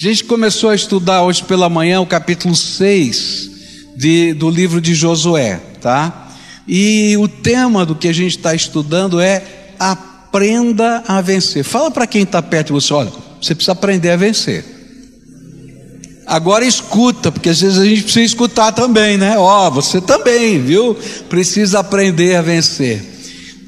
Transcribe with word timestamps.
A 0.00 0.02
gente 0.02 0.24
começou 0.24 0.70
a 0.70 0.74
estudar 0.74 1.22
hoje 1.24 1.44
pela 1.44 1.68
manhã 1.68 2.00
o 2.00 2.06
capítulo 2.06 2.56
6 2.56 3.50
de, 3.98 4.32
do 4.32 4.48
livro 4.48 4.80
de 4.80 4.94
Josué, 4.94 5.60
tá? 5.78 6.32
E 6.66 7.14
o 7.18 7.28
tema 7.28 7.84
do 7.84 7.94
que 7.94 8.08
a 8.08 8.12
gente 8.14 8.38
está 8.38 8.54
estudando 8.54 9.20
é 9.20 9.44
aprenda 9.78 11.04
a 11.06 11.20
vencer. 11.20 11.64
Fala 11.64 11.90
para 11.90 12.06
quem 12.06 12.22
está 12.22 12.40
perto 12.40 12.68
de 12.68 12.72
você, 12.72 12.94
olha, 12.94 13.12
você 13.42 13.54
precisa 13.54 13.72
aprender 13.72 14.08
a 14.08 14.16
vencer. 14.16 14.64
Agora 16.26 16.64
escuta, 16.64 17.30
porque 17.30 17.50
às 17.50 17.60
vezes 17.60 17.76
a 17.76 17.84
gente 17.84 18.04
precisa 18.04 18.24
escutar 18.24 18.72
também, 18.72 19.18
né? 19.18 19.36
Ó, 19.36 19.66
oh, 19.66 19.70
você 19.70 20.00
também, 20.00 20.62
viu? 20.62 20.96
Precisa 21.28 21.80
aprender 21.80 22.36
a 22.36 22.40
vencer. 22.40 23.04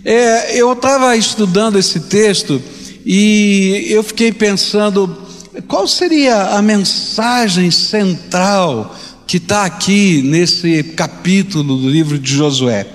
É, 0.02 0.58
eu 0.58 0.72
estava 0.72 1.14
estudando 1.14 1.78
esse 1.78 2.00
texto 2.00 2.62
e 3.04 3.84
eu 3.90 4.02
fiquei 4.02 4.32
pensando 4.32 5.21
qual 5.60 5.86
seria 5.86 6.56
a 6.56 6.62
mensagem 6.62 7.70
central 7.70 8.96
que 9.26 9.36
está 9.36 9.64
aqui 9.64 10.22
nesse 10.22 10.82
capítulo 10.82 11.76
do 11.76 11.90
livro 11.90 12.18
de 12.18 12.32
Josué? 12.32 12.86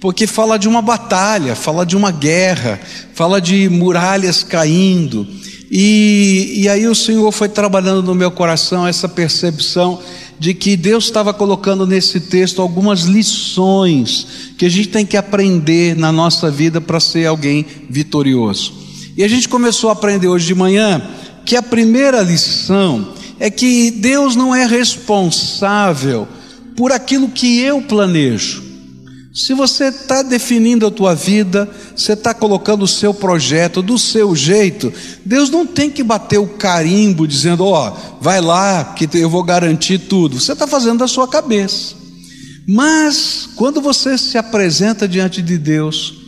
Porque 0.00 0.26
fala 0.26 0.58
de 0.58 0.68
uma 0.68 0.82
batalha, 0.82 1.56
fala 1.56 1.86
de 1.86 1.96
uma 1.96 2.10
guerra, 2.10 2.78
fala 3.14 3.40
de 3.40 3.70
muralhas 3.70 4.42
caindo. 4.42 5.26
E, 5.70 6.56
e 6.58 6.68
aí 6.68 6.86
o 6.86 6.94
Senhor 6.94 7.32
foi 7.32 7.48
trabalhando 7.48 8.02
no 8.02 8.14
meu 8.14 8.30
coração 8.30 8.86
essa 8.86 9.08
percepção 9.08 9.98
de 10.38 10.52
que 10.52 10.76
Deus 10.76 11.04
estava 11.04 11.32
colocando 11.32 11.86
nesse 11.86 12.20
texto 12.20 12.60
algumas 12.60 13.04
lições 13.04 14.26
que 14.58 14.66
a 14.66 14.68
gente 14.68 14.88
tem 14.88 15.06
que 15.06 15.16
aprender 15.16 15.96
na 15.96 16.12
nossa 16.12 16.50
vida 16.50 16.82
para 16.82 17.00
ser 17.00 17.24
alguém 17.24 17.64
vitorioso. 17.88 18.74
E 19.16 19.24
a 19.24 19.28
gente 19.28 19.48
começou 19.48 19.88
a 19.88 19.94
aprender 19.94 20.28
hoje 20.28 20.46
de 20.46 20.54
manhã 20.54 21.00
que 21.44 21.56
a 21.56 21.62
primeira 21.62 22.20
lição 22.22 23.14
é 23.38 23.50
que 23.50 23.90
Deus 23.90 24.36
não 24.36 24.54
é 24.54 24.66
responsável 24.66 26.26
por 26.76 26.92
aquilo 26.92 27.28
que 27.28 27.60
eu 27.60 27.82
planejo. 27.82 28.62
Se 29.34 29.52
você 29.52 29.86
está 29.86 30.22
definindo 30.22 30.86
a 30.86 30.90
tua 30.92 31.12
vida, 31.12 31.68
você 31.94 32.12
está 32.12 32.32
colocando 32.32 32.84
o 32.84 32.88
seu 32.88 33.12
projeto 33.12 33.82
do 33.82 33.98
seu 33.98 34.34
jeito, 34.36 34.92
Deus 35.24 35.50
não 35.50 35.66
tem 35.66 35.90
que 35.90 36.04
bater 36.04 36.38
o 36.38 36.46
carimbo 36.46 37.26
dizendo, 37.26 37.64
ó, 37.64 37.88
oh, 37.88 38.22
vai 38.22 38.40
lá 38.40 38.94
que 38.96 39.08
eu 39.18 39.28
vou 39.28 39.42
garantir 39.42 39.98
tudo. 39.98 40.38
Você 40.38 40.52
está 40.52 40.68
fazendo 40.68 41.00
da 41.00 41.08
sua 41.08 41.26
cabeça. 41.26 41.96
Mas 42.66 43.48
quando 43.56 43.80
você 43.80 44.16
se 44.16 44.38
apresenta 44.38 45.08
diante 45.08 45.42
de 45.42 45.58
Deus, 45.58 46.23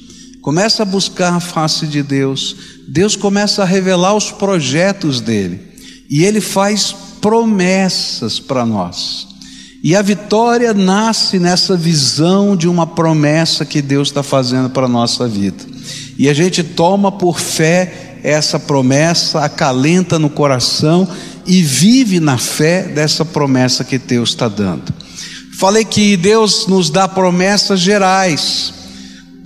começa 0.47 0.85
a 0.85 0.87
buscar 0.87 1.35
a 1.35 1.41
face 1.41 1.89
de 1.89 2.05
Deus, 2.05 2.55
Deus 2.87 3.17
começa 3.17 3.63
a 3.63 3.67
revelar 3.67 4.15
os 4.15 4.31
projetos 4.31 5.21
dele 5.21 5.61
e 6.09 6.25
ele 6.25 6.41
faz 6.41 6.95
promessas 7.21 8.39
para 8.39 8.65
nós. 8.65 9.27
E 9.83 9.97
a 9.97 10.03
vitória 10.03 10.73
nasce 10.73 11.41
nessa 11.41 11.77
visão 11.77 12.57
de 12.57 12.69
uma 12.69 12.87
promessa 12.87 13.65
que 13.65 13.83
Deus 13.83 14.07
está 14.07 14.23
fazendo 14.23 14.71
para 14.71 14.87
a 14.87 14.89
nossa 14.89 15.27
vida. 15.27 15.65
E 16.17 16.29
a 16.29 16.33
gente 16.33 16.63
toma 16.63 17.11
por 17.11 17.41
fé 17.41 18.21
essa 18.23 18.57
promessa, 18.57 19.41
acalenta 19.41 20.17
no 20.17 20.31
coração 20.31 21.09
e 21.45 21.61
vive 21.61 22.21
na 22.21 22.39
fé 22.39 22.85
dessa 22.85 23.25
promessa 23.25 23.83
que 23.83 23.99
Deus 23.99 24.29
está 24.29 24.47
dando. 24.47 24.95
Falei 25.59 25.85
que 25.85 26.17
Deus 26.17 26.69
nos 26.69 26.89
dá 26.89 27.09
promessas 27.09 27.81
gerais. 27.81 28.76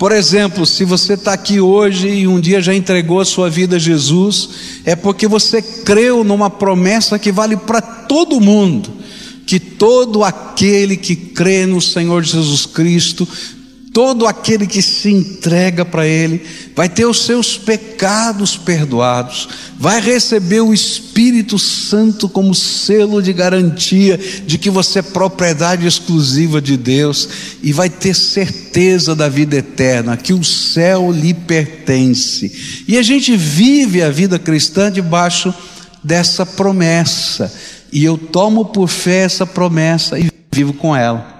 Por 0.01 0.12
exemplo, 0.12 0.65
se 0.65 0.83
você 0.83 1.12
está 1.12 1.34
aqui 1.34 1.61
hoje 1.61 2.09
e 2.09 2.27
um 2.27 2.41
dia 2.41 2.62
já 2.62 2.75
entregou 2.75 3.20
a 3.20 3.25
sua 3.27 3.51
vida 3.51 3.77
a 3.77 3.79
Jesus, 3.79 4.48
é 4.83 4.97
porque 4.97 5.29
você 5.29 5.61
creu 5.61 6.25
numa 6.25 6.48
promessa 6.48 7.19
que 7.19 7.31
vale 7.31 7.55
para 7.55 7.83
todo 7.83 8.41
mundo 8.41 8.91
que 9.45 9.61
todo 9.61 10.25
aquele 10.25 10.97
que 10.97 11.15
crê 11.15 11.67
no 11.67 11.83
Senhor 11.83 12.23
Jesus 12.23 12.65
Cristo, 12.65 13.29
todo 13.92 14.27
aquele 14.27 14.66
que 14.66 14.80
se 14.80 15.11
entrega 15.11 15.84
para 15.84 16.06
Ele, 16.06 16.42
vai 16.77 16.89
ter 16.89 17.06
os 17.06 17.24
seus 17.24 17.58
pecados 17.58 18.56
perdoados, 18.56 19.48
vai 19.78 20.01
receber 20.01 20.61
o 20.61 20.73
Espírito 20.73 21.58
Santo 21.58 22.29
como 22.29 22.55
selo 22.55 23.20
de 23.23 23.33
garantia 23.33 24.18
de 24.46 24.58
que 24.58 24.70
você 24.70 25.00
é 25.00 25.02
propriedade 25.02 25.86
exclusiva 25.86 26.61
de 26.61 26.77
Deus 26.77 27.29
e 27.62 27.73
vai 27.73 27.90
ter 27.90 28.14
certeza 28.14 29.14
da 29.14 29.29
vida 29.29 29.56
eterna, 29.56 30.17
que 30.17 30.33
o 30.33 30.45
céu 30.45 31.11
lhe 31.11 31.34
pertence. 31.34 32.84
E 32.86 32.96
a 32.96 33.02
gente 33.02 33.36
vive 33.36 34.02
a 34.02 34.11
vida 34.11 34.39
cristã 34.39 34.90
debaixo 34.90 35.52
dessa 36.02 36.46
promessa 36.46 37.52
e 37.92 38.05
eu 38.05 38.17
tomo 38.17 38.67
por 38.67 38.89
fé 38.89 39.24
essa 39.24 39.45
promessa 39.45 40.18
e 40.18 40.30
vivo 40.52 40.73
com 40.73 40.95
ela. 40.95 41.39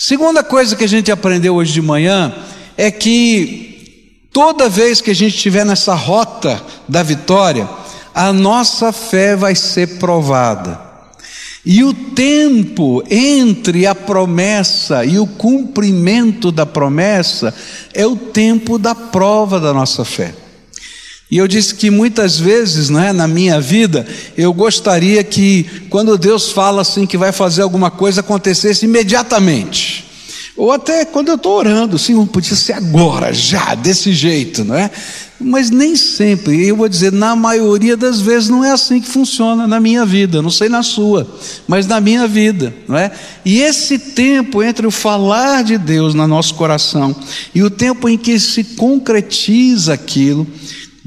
Segunda 0.00 0.44
coisa 0.44 0.76
que 0.76 0.84
a 0.84 0.88
gente 0.88 1.10
aprendeu 1.10 1.56
hoje 1.56 1.72
de 1.72 1.82
manhã 1.82 2.32
é 2.76 2.88
que 2.88 4.22
toda 4.32 4.68
vez 4.68 5.00
que 5.00 5.10
a 5.10 5.14
gente 5.14 5.34
estiver 5.34 5.66
nessa 5.66 5.92
rota 5.92 6.62
da 6.88 7.02
vitória, 7.02 7.68
a 8.14 8.32
nossa 8.32 8.92
fé 8.92 9.34
vai 9.34 9.56
ser 9.56 9.98
provada. 9.98 10.80
E 11.66 11.82
o 11.82 11.92
tempo 11.92 13.02
entre 13.10 13.88
a 13.88 13.94
promessa 13.94 15.04
e 15.04 15.18
o 15.18 15.26
cumprimento 15.26 16.52
da 16.52 16.64
promessa 16.64 17.52
é 17.92 18.06
o 18.06 18.14
tempo 18.14 18.78
da 18.78 18.94
prova 18.94 19.58
da 19.58 19.74
nossa 19.74 20.04
fé. 20.04 20.32
E 21.30 21.36
eu 21.36 21.46
disse 21.46 21.74
que 21.74 21.90
muitas 21.90 22.38
vezes, 22.38 22.88
né, 22.88 23.12
na 23.12 23.28
minha 23.28 23.60
vida, 23.60 24.06
eu 24.36 24.52
gostaria 24.52 25.22
que 25.22 25.64
quando 25.90 26.16
Deus 26.16 26.50
fala 26.50 26.80
assim 26.80 27.06
que 27.06 27.18
vai 27.18 27.32
fazer 27.32 27.62
alguma 27.62 27.90
coisa 27.90 28.20
acontecesse 28.20 28.86
imediatamente. 28.86 30.06
Ou 30.56 30.72
até 30.72 31.04
quando 31.04 31.28
eu 31.28 31.36
estou 31.36 31.56
orando, 31.56 31.98
Senhor, 31.98 32.26
podia 32.26 32.56
ser 32.56 32.72
agora, 32.72 33.32
já, 33.32 33.74
desse 33.76 34.12
jeito, 34.12 34.64
não 34.64 34.74
é? 34.74 34.90
Mas 35.40 35.70
nem 35.70 35.94
sempre, 35.94 36.66
eu 36.66 36.74
vou 36.74 36.88
dizer, 36.88 37.12
na 37.12 37.36
maioria 37.36 37.96
das 37.96 38.20
vezes 38.20 38.48
não 38.48 38.64
é 38.64 38.72
assim 38.72 39.00
que 39.00 39.08
funciona 39.08 39.68
na 39.68 39.78
minha 39.78 40.04
vida, 40.04 40.42
não 40.42 40.50
sei 40.50 40.68
na 40.68 40.82
sua, 40.82 41.32
mas 41.68 41.86
na 41.86 42.00
minha 42.00 42.26
vida, 42.26 42.74
não 42.88 42.98
é? 42.98 43.12
E 43.44 43.60
esse 43.60 44.00
tempo 44.00 44.60
entre 44.60 44.84
o 44.84 44.90
falar 44.90 45.62
de 45.62 45.78
Deus 45.78 46.12
no 46.12 46.26
nosso 46.26 46.54
coração 46.54 47.14
e 47.54 47.62
o 47.62 47.70
tempo 47.70 48.08
em 48.08 48.18
que 48.18 48.40
se 48.40 48.64
concretiza 48.64 49.92
aquilo, 49.92 50.44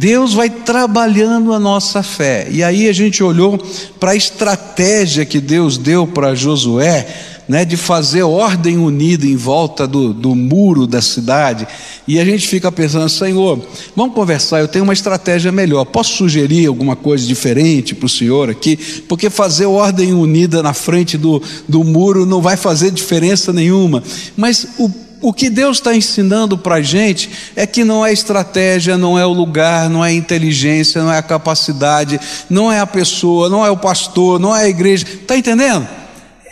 Deus 0.01 0.33
vai 0.33 0.49
trabalhando 0.49 1.53
a 1.53 1.59
nossa 1.59 2.01
fé. 2.01 2.47
E 2.49 2.63
aí 2.63 2.89
a 2.89 2.91
gente 2.91 3.23
olhou 3.23 3.59
para 3.99 4.13
a 4.13 4.15
estratégia 4.15 5.27
que 5.27 5.39
Deus 5.39 5.77
deu 5.77 6.07
para 6.07 6.33
Josué, 6.33 7.07
né, 7.47 7.63
de 7.63 7.77
fazer 7.77 8.23
ordem 8.23 8.79
unida 8.79 9.27
em 9.27 9.35
volta 9.35 9.85
do, 9.85 10.11
do 10.11 10.33
muro 10.33 10.87
da 10.87 11.03
cidade. 11.03 11.67
E 12.07 12.19
a 12.19 12.25
gente 12.25 12.47
fica 12.47 12.71
pensando, 12.71 13.07
Senhor, 13.09 13.61
vamos 13.95 14.15
conversar, 14.15 14.61
eu 14.61 14.67
tenho 14.67 14.85
uma 14.85 14.93
estratégia 14.93 15.51
melhor. 15.51 15.85
Posso 15.85 16.15
sugerir 16.15 16.65
alguma 16.65 16.95
coisa 16.95 17.23
diferente 17.23 17.93
para 17.93 18.07
o 18.07 18.09
Senhor 18.09 18.49
aqui? 18.49 18.77
Porque 19.07 19.29
fazer 19.29 19.67
ordem 19.67 20.13
unida 20.13 20.63
na 20.63 20.73
frente 20.73 21.15
do, 21.15 21.39
do 21.69 21.83
muro 21.83 22.25
não 22.25 22.41
vai 22.41 22.57
fazer 22.57 22.89
diferença 22.89 23.53
nenhuma. 23.53 24.01
Mas 24.35 24.65
o 24.79 24.89
o 25.21 25.31
que 25.31 25.49
Deus 25.49 25.77
está 25.77 25.95
ensinando 25.95 26.57
para 26.57 26.75
a 26.75 26.81
gente 26.81 27.29
é 27.55 27.67
que 27.67 27.83
não 27.83 28.05
é 28.05 28.11
estratégia, 28.11 28.97
não 28.97 29.17
é 29.17 29.25
o 29.25 29.31
lugar, 29.31 29.89
não 29.89 30.03
é 30.03 30.11
inteligência, 30.11 31.03
não 31.03 31.13
é 31.13 31.19
a 31.19 31.23
capacidade, 31.23 32.19
não 32.49 32.71
é 32.71 32.79
a 32.79 32.87
pessoa, 32.87 33.47
não 33.47 33.65
é 33.65 33.69
o 33.69 33.77
pastor, 33.77 34.39
não 34.39 34.55
é 34.55 34.63
a 34.63 34.69
igreja. 34.69 35.05
Está 35.05 35.37
entendendo? 35.37 35.87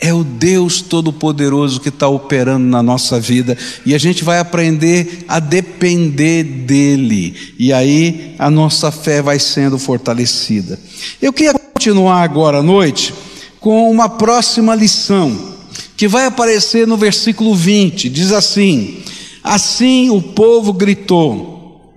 É 0.01 0.13
o 0.13 0.23
Deus 0.23 0.81
Todo-Poderoso 0.81 1.81
que 1.81 1.89
está 1.89 2.07
operando 2.07 2.65
na 2.65 2.81
nossa 2.81 3.19
vida 3.19 3.57
e 3.85 3.93
a 3.93 3.97
gente 3.97 4.23
vai 4.23 4.39
aprender 4.39 5.25
a 5.27 5.39
depender 5.39 6.43
dEle, 6.43 7.35
e 7.59 7.73
aí 7.73 8.33
a 8.39 8.49
nossa 8.49 8.91
fé 8.91 9.21
vai 9.21 9.39
sendo 9.39 9.77
fortalecida. 9.77 10.79
Eu 11.21 11.33
queria 11.33 11.53
continuar 11.53 12.21
agora 12.23 12.59
à 12.59 12.63
noite 12.63 13.13
com 13.59 13.91
uma 13.91 14.07
próxima 14.07 14.73
lição 14.73 15.58
que 15.99 16.07
vai 16.07 16.25
aparecer 16.25 16.87
no 16.87 16.95
versículo 16.95 17.53
20, 17.53 18.07
diz 18.07 18.31
assim: 18.31 18.99
Assim 19.43 20.09
o 20.09 20.21
povo 20.21 20.71
gritou, 20.71 21.91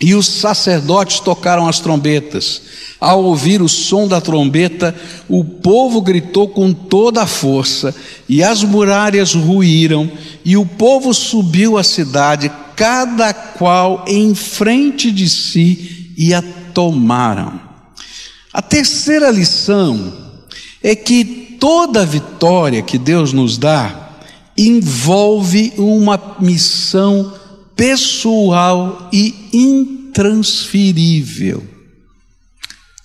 e 0.00 0.14
os 0.14 0.28
sacerdotes 0.28 1.18
tocaram 1.18 1.66
as 1.66 1.80
trombetas. 1.80 2.62
Ao 3.00 3.24
ouvir 3.24 3.60
o 3.60 3.68
som 3.68 4.06
da 4.06 4.20
trombeta, 4.20 4.94
o 5.28 5.44
povo 5.44 6.00
gritou 6.00 6.46
com 6.46 6.72
toda 6.72 7.22
a 7.22 7.26
força, 7.26 7.92
e 8.28 8.40
as 8.40 8.62
muralhas 8.62 9.34
ruíram, 9.34 10.08
e 10.44 10.56
o 10.56 10.64
povo 10.64 11.12
subiu 11.12 11.76
à 11.76 11.82
cidade, 11.82 12.52
cada 12.76 13.34
qual 13.34 14.04
em 14.06 14.32
frente 14.32 15.10
de 15.10 15.28
si, 15.28 16.12
e 16.16 16.32
a 16.32 16.40
tomaram. 16.72 17.60
A 18.52 18.62
terceira 18.62 19.28
lição 19.28 20.30
é 20.80 20.94
que 20.94 21.49
toda 21.60 22.04
vitória 22.04 22.82
que 22.82 22.98
Deus 22.98 23.32
nos 23.32 23.56
dá 23.56 24.10
envolve 24.56 25.72
uma 25.78 26.36
missão 26.40 27.32
pessoal 27.76 29.08
e 29.12 29.48
intransferível. 29.52 31.62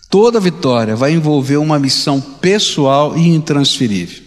toda 0.09 0.39
vitória 0.39 0.95
vai 0.95 1.11
envolver 1.11 1.57
uma 1.57 1.77
missão 1.77 2.21
pessoal 2.21 3.17
e 3.17 3.27
intransferível. 3.27 4.23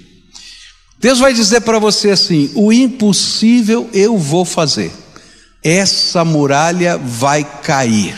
Deus 1.01 1.19
vai 1.19 1.33
dizer 1.33 1.63
para 1.63 1.79
você 1.79 2.11
assim: 2.11 2.51
o 2.55 2.71
impossível 2.73 3.89
eu 3.93 4.19
vou 4.19 4.45
fazer, 4.45 4.93
essa 5.63 6.25
muralha 6.25 6.99
vai 6.99 7.45
cair. 7.63 8.17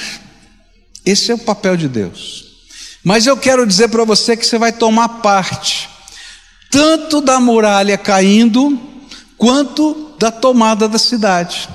Esse 1.05 1.31
é 1.31 1.35
o 1.35 1.39
papel 1.39 1.77
de 1.77 1.89
Deus. 1.89 2.49
Mas 3.03 3.27
eu 3.27 3.37
quero 3.37 3.67
dizer 3.67 3.89
para 3.89 4.05
você 4.05 4.37
que 4.37 4.47
você 4.47 4.59
vai 4.59 4.73
tomar 4.73 5.09
parte, 5.21 5.89
tanto 6.71 7.21
da 7.21 7.41
muralha 7.41 7.99
caindo, 7.99 8.79
quanto 9.37 10.13
da 10.19 10.31
tomada 10.31 10.89
da 10.89 10.99
cidade. 10.99 11.69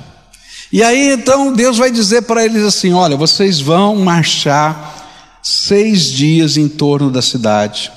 E 0.71 0.81
aí 0.81 1.11
então 1.11 1.53
Deus 1.53 1.77
vai 1.77 1.91
dizer 1.91 2.23
para 2.23 2.45
eles 2.45 2.63
assim: 2.63 2.93
olha, 2.93 3.17
vocês 3.17 3.59
vão 3.59 3.97
marchar 3.97 5.39
seis 5.43 6.11
dias 6.11 6.57
em 6.57 6.67
torno 6.67 7.11
da 7.11 7.21
cidade. 7.21 7.91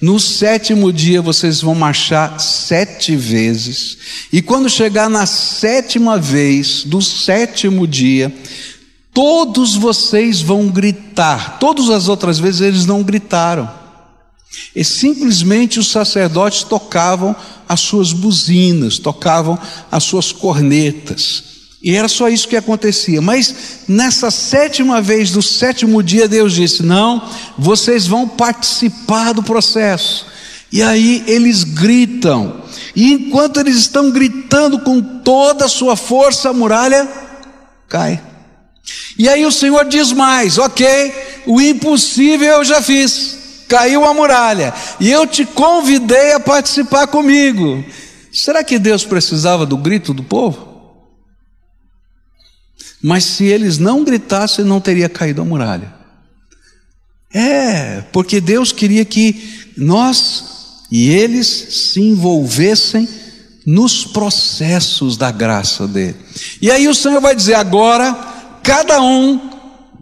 No 0.00 0.20
sétimo 0.20 0.92
dia 0.92 1.22
vocês 1.22 1.60
vão 1.60 1.74
marchar 1.74 2.38
sete 2.38 3.16
vezes, 3.16 3.96
e 4.32 4.42
quando 4.42 4.68
chegar 4.68 5.08
na 5.08 5.24
sétima 5.24 6.18
vez 6.18 6.84
do 6.84 7.00
sétimo 7.00 7.86
dia, 7.86 8.34
todos 9.12 9.76
vocês 9.76 10.40
vão 10.40 10.68
gritar. 10.68 11.58
Todas 11.58 11.88
as 11.88 12.08
outras 12.08 12.38
vezes 12.38 12.60
eles 12.60 12.86
não 12.86 13.02
gritaram. 13.02 13.83
E 14.74 14.84
simplesmente 14.84 15.78
os 15.78 15.90
sacerdotes 15.90 16.62
tocavam 16.62 17.34
as 17.68 17.80
suas 17.80 18.12
buzinas, 18.12 18.98
tocavam 18.98 19.58
as 19.90 20.04
suas 20.04 20.32
cornetas. 20.32 21.44
E 21.82 21.94
era 21.94 22.08
só 22.08 22.28
isso 22.28 22.48
que 22.48 22.56
acontecia. 22.56 23.20
Mas 23.20 23.54
nessa 23.86 24.30
sétima 24.30 25.02
vez 25.02 25.30
do 25.30 25.42
sétimo 25.42 26.02
dia, 26.02 26.26
Deus 26.26 26.54
disse: 26.54 26.82
Não, 26.82 27.22
vocês 27.58 28.06
vão 28.06 28.26
participar 28.26 29.32
do 29.34 29.42
processo. 29.42 30.26
E 30.72 30.82
aí 30.82 31.22
eles 31.26 31.62
gritam. 31.62 32.62
E 32.96 33.12
enquanto 33.12 33.60
eles 33.60 33.76
estão 33.76 34.10
gritando 34.10 34.80
com 34.80 35.00
toda 35.00 35.66
a 35.66 35.68
sua 35.68 35.94
força, 35.94 36.48
a 36.48 36.52
muralha 36.54 37.06
cai. 37.86 38.20
E 39.18 39.28
aí 39.28 39.44
o 39.44 39.52
Senhor 39.52 39.84
diz 39.84 40.10
mais: 40.10 40.56
Ok, 40.56 40.86
o 41.46 41.60
impossível 41.60 42.54
eu 42.54 42.64
já 42.64 42.80
fiz. 42.80 43.43
Caiu 43.74 44.04
a 44.04 44.14
muralha. 44.14 44.72
E 45.00 45.10
eu 45.10 45.26
te 45.26 45.44
convidei 45.44 46.32
a 46.32 46.38
participar 46.38 47.08
comigo. 47.08 47.84
Será 48.32 48.62
que 48.62 48.78
Deus 48.78 49.04
precisava 49.04 49.66
do 49.66 49.76
grito 49.76 50.14
do 50.14 50.22
povo? 50.22 51.02
Mas 53.02 53.24
se 53.24 53.46
eles 53.46 53.76
não 53.76 54.04
gritassem, 54.04 54.64
não 54.64 54.80
teria 54.80 55.08
caído 55.08 55.42
a 55.42 55.44
muralha. 55.44 55.92
É, 57.34 58.02
porque 58.12 58.40
Deus 58.40 58.70
queria 58.70 59.04
que 59.04 59.72
nós 59.76 60.84
e 60.88 61.10
eles 61.10 61.48
se 61.48 62.00
envolvessem 62.00 63.08
nos 63.66 64.04
processos 64.04 65.16
da 65.16 65.32
graça 65.32 65.88
dele. 65.88 66.16
E 66.62 66.70
aí 66.70 66.86
o 66.86 66.94
Senhor 66.94 67.20
vai 67.20 67.34
dizer: 67.34 67.54
agora, 67.54 68.12
cada 68.62 69.02
um 69.02 69.50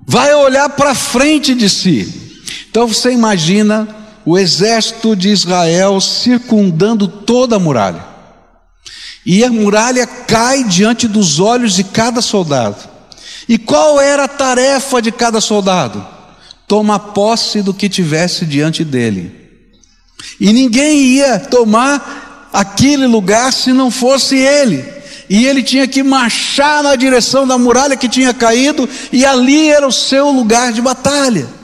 vai 0.06 0.34
olhar 0.34 0.68
para 0.68 0.94
frente 0.94 1.54
de 1.54 1.70
si. 1.70 2.31
Então 2.72 2.88
você 2.88 3.12
imagina 3.12 3.86
o 4.24 4.38
exército 4.38 5.14
de 5.14 5.28
Israel 5.28 6.00
circundando 6.00 7.06
toda 7.06 7.56
a 7.56 7.58
muralha. 7.58 8.02
E 9.26 9.44
a 9.44 9.52
muralha 9.52 10.06
cai 10.06 10.64
diante 10.64 11.06
dos 11.06 11.38
olhos 11.38 11.74
de 11.74 11.84
cada 11.84 12.22
soldado. 12.22 12.78
E 13.46 13.58
qual 13.58 14.00
era 14.00 14.24
a 14.24 14.28
tarefa 14.28 15.02
de 15.02 15.12
cada 15.12 15.38
soldado? 15.38 16.02
Toma 16.66 16.98
posse 16.98 17.60
do 17.60 17.74
que 17.74 17.90
tivesse 17.90 18.46
diante 18.46 18.82
dele. 18.82 19.50
E 20.40 20.50
ninguém 20.50 20.96
ia 20.98 21.38
tomar 21.38 22.48
aquele 22.54 23.06
lugar 23.06 23.52
se 23.52 23.70
não 23.74 23.90
fosse 23.90 24.38
ele. 24.38 24.82
E 25.28 25.44
ele 25.44 25.62
tinha 25.62 25.86
que 25.86 26.02
marchar 26.02 26.82
na 26.82 26.96
direção 26.96 27.46
da 27.46 27.58
muralha 27.58 27.98
que 27.98 28.08
tinha 28.08 28.32
caído, 28.32 28.88
e 29.12 29.26
ali 29.26 29.68
era 29.68 29.86
o 29.86 29.92
seu 29.92 30.30
lugar 30.30 30.72
de 30.72 30.80
batalha. 30.80 31.60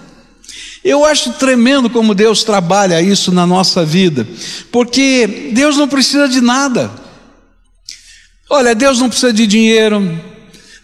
Eu 0.84 1.04
acho 1.04 1.32
tremendo 1.32 1.90
como 1.90 2.14
Deus 2.14 2.44
trabalha 2.44 3.02
isso 3.02 3.32
na 3.32 3.46
nossa 3.46 3.84
vida, 3.84 4.26
porque 4.70 5.50
Deus 5.52 5.76
não 5.76 5.88
precisa 5.88 6.28
de 6.28 6.40
nada. 6.40 6.90
Olha, 8.48 8.74
Deus 8.74 8.98
não 8.98 9.08
precisa 9.08 9.32
de 9.32 9.46
dinheiro, 9.46 10.20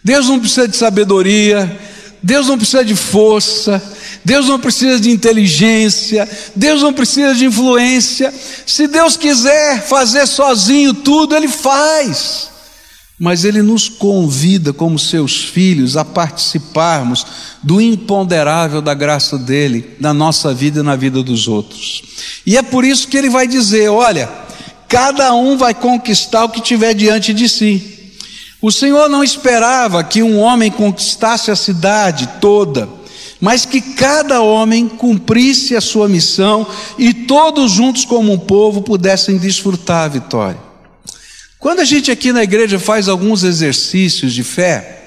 Deus 0.03 0.27
não 0.27 0.39
precisa 0.39 0.67
de 0.67 0.75
sabedoria, 0.75 1.79
Deus 2.21 2.47
não 2.47 2.57
precisa 2.57 2.83
de 2.83 2.95
força, 2.95 3.81
Deus 4.23 4.47
não 4.47 4.59
precisa 4.59 4.99
de 4.99 5.09
inteligência, 5.09 6.27
Deus 6.55 6.81
não 6.81 6.93
precisa 6.93 7.33
de 7.33 7.45
influência. 7.45 8.33
Se 8.65 8.87
Deus 8.87 9.15
quiser 9.15 9.83
fazer 9.83 10.25
sozinho 10.27 10.93
tudo, 10.93 11.35
Ele 11.35 11.47
faz. 11.47 12.54
Mas 13.17 13.45
Ele 13.45 13.61
nos 13.61 13.87
convida, 13.87 14.73
como 14.73 14.99
seus 14.99 15.45
filhos, 15.45 15.95
a 15.95 16.03
participarmos 16.03 17.25
do 17.63 17.79
imponderável 17.79 18.81
da 18.81 18.93
graça 18.93 19.37
dEle 19.37 19.95
na 19.99 20.13
nossa 20.13 20.53
vida 20.53 20.81
e 20.81 20.83
na 20.83 20.97
vida 20.97 21.23
dos 21.23 21.47
outros. 21.47 22.03
E 22.45 22.57
é 22.57 22.61
por 22.61 22.83
isso 22.83 23.07
que 23.07 23.17
Ele 23.17 23.29
vai 23.29 23.47
dizer: 23.47 23.89
olha, 23.89 24.29
cada 24.89 25.33
um 25.33 25.57
vai 25.57 25.73
conquistar 25.73 26.43
o 26.43 26.49
que 26.49 26.59
tiver 26.59 26.93
diante 26.93 27.33
de 27.33 27.47
si. 27.47 27.95
O 28.61 28.71
Senhor 28.71 29.07
não 29.07 29.23
esperava 29.23 30.03
que 30.03 30.21
um 30.21 30.39
homem 30.39 30.71
conquistasse 30.71 31.51
a 31.51 31.55
cidade 31.55 32.27
toda, 32.41 32.89
mas 33.39 33.65
que 33.65 33.79
cada 33.79 34.41
homem 34.41 34.89
cumprisse 34.89 35.75
a 35.75 35.81
sua 35.81 36.09
missão 36.09 36.67
e 36.97 37.13
todos 37.13 37.71
juntos, 37.71 38.03
como 38.03 38.33
um 38.33 38.39
povo, 38.39 38.81
pudessem 38.81 39.37
desfrutar 39.37 40.05
a 40.05 40.07
vitória. 40.07 40.64
Quando 41.65 41.79
a 41.79 41.83
gente 41.83 42.11
aqui 42.11 42.31
na 42.31 42.43
igreja 42.43 42.77
faz 42.77 43.09
alguns 43.09 43.43
exercícios 43.43 44.33
de 44.33 44.43
fé, 44.43 45.01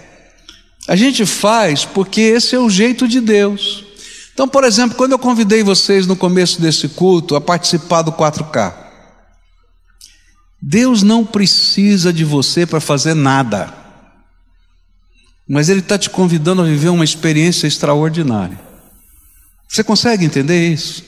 a 0.88 0.96
gente 0.96 1.24
faz 1.24 1.84
porque 1.84 2.20
esse 2.20 2.52
é 2.56 2.58
o 2.58 2.68
jeito 2.68 3.06
de 3.06 3.20
Deus. 3.20 3.84
Então, 4.34 4.48
por 4.48 4.64
exemplo, 4.64 4.96
quando 4.96 5.12
eu 5.12 5.20
convidei 5.20 5.62
vocês 5.62 6.04
no 6.04 6.16
começo 6.16 6.60
desse 6.60 6.88
culto 6.88 7.36
a 7.36 7.40
participar 7.40 8.02
do 8.02 8.10
4K, 8.10 8.74
Deus 10.60 11.04
não 11.04 11.24
precisa 11.24 12.12
de 12.12 12.24
você 12.24 12.66
para 12.66 12.80
fazer 12.80 13.14
nada, 13.14 13.72
mas 15.48 15.68
Ele 15.68 15.78
está 15.78 15.96
te 15.96 16.10
convidando 16.10 16.62
a 16.62 16.64
viver 16.64 16.88
uma 16.88 17.04
experiência 17.04 17.68
extraordinária. 17.68 18.58
Você 19.68 19.84
consegue 19.84 20.24
entender 20.24 20.72
isso? 20.72 21.04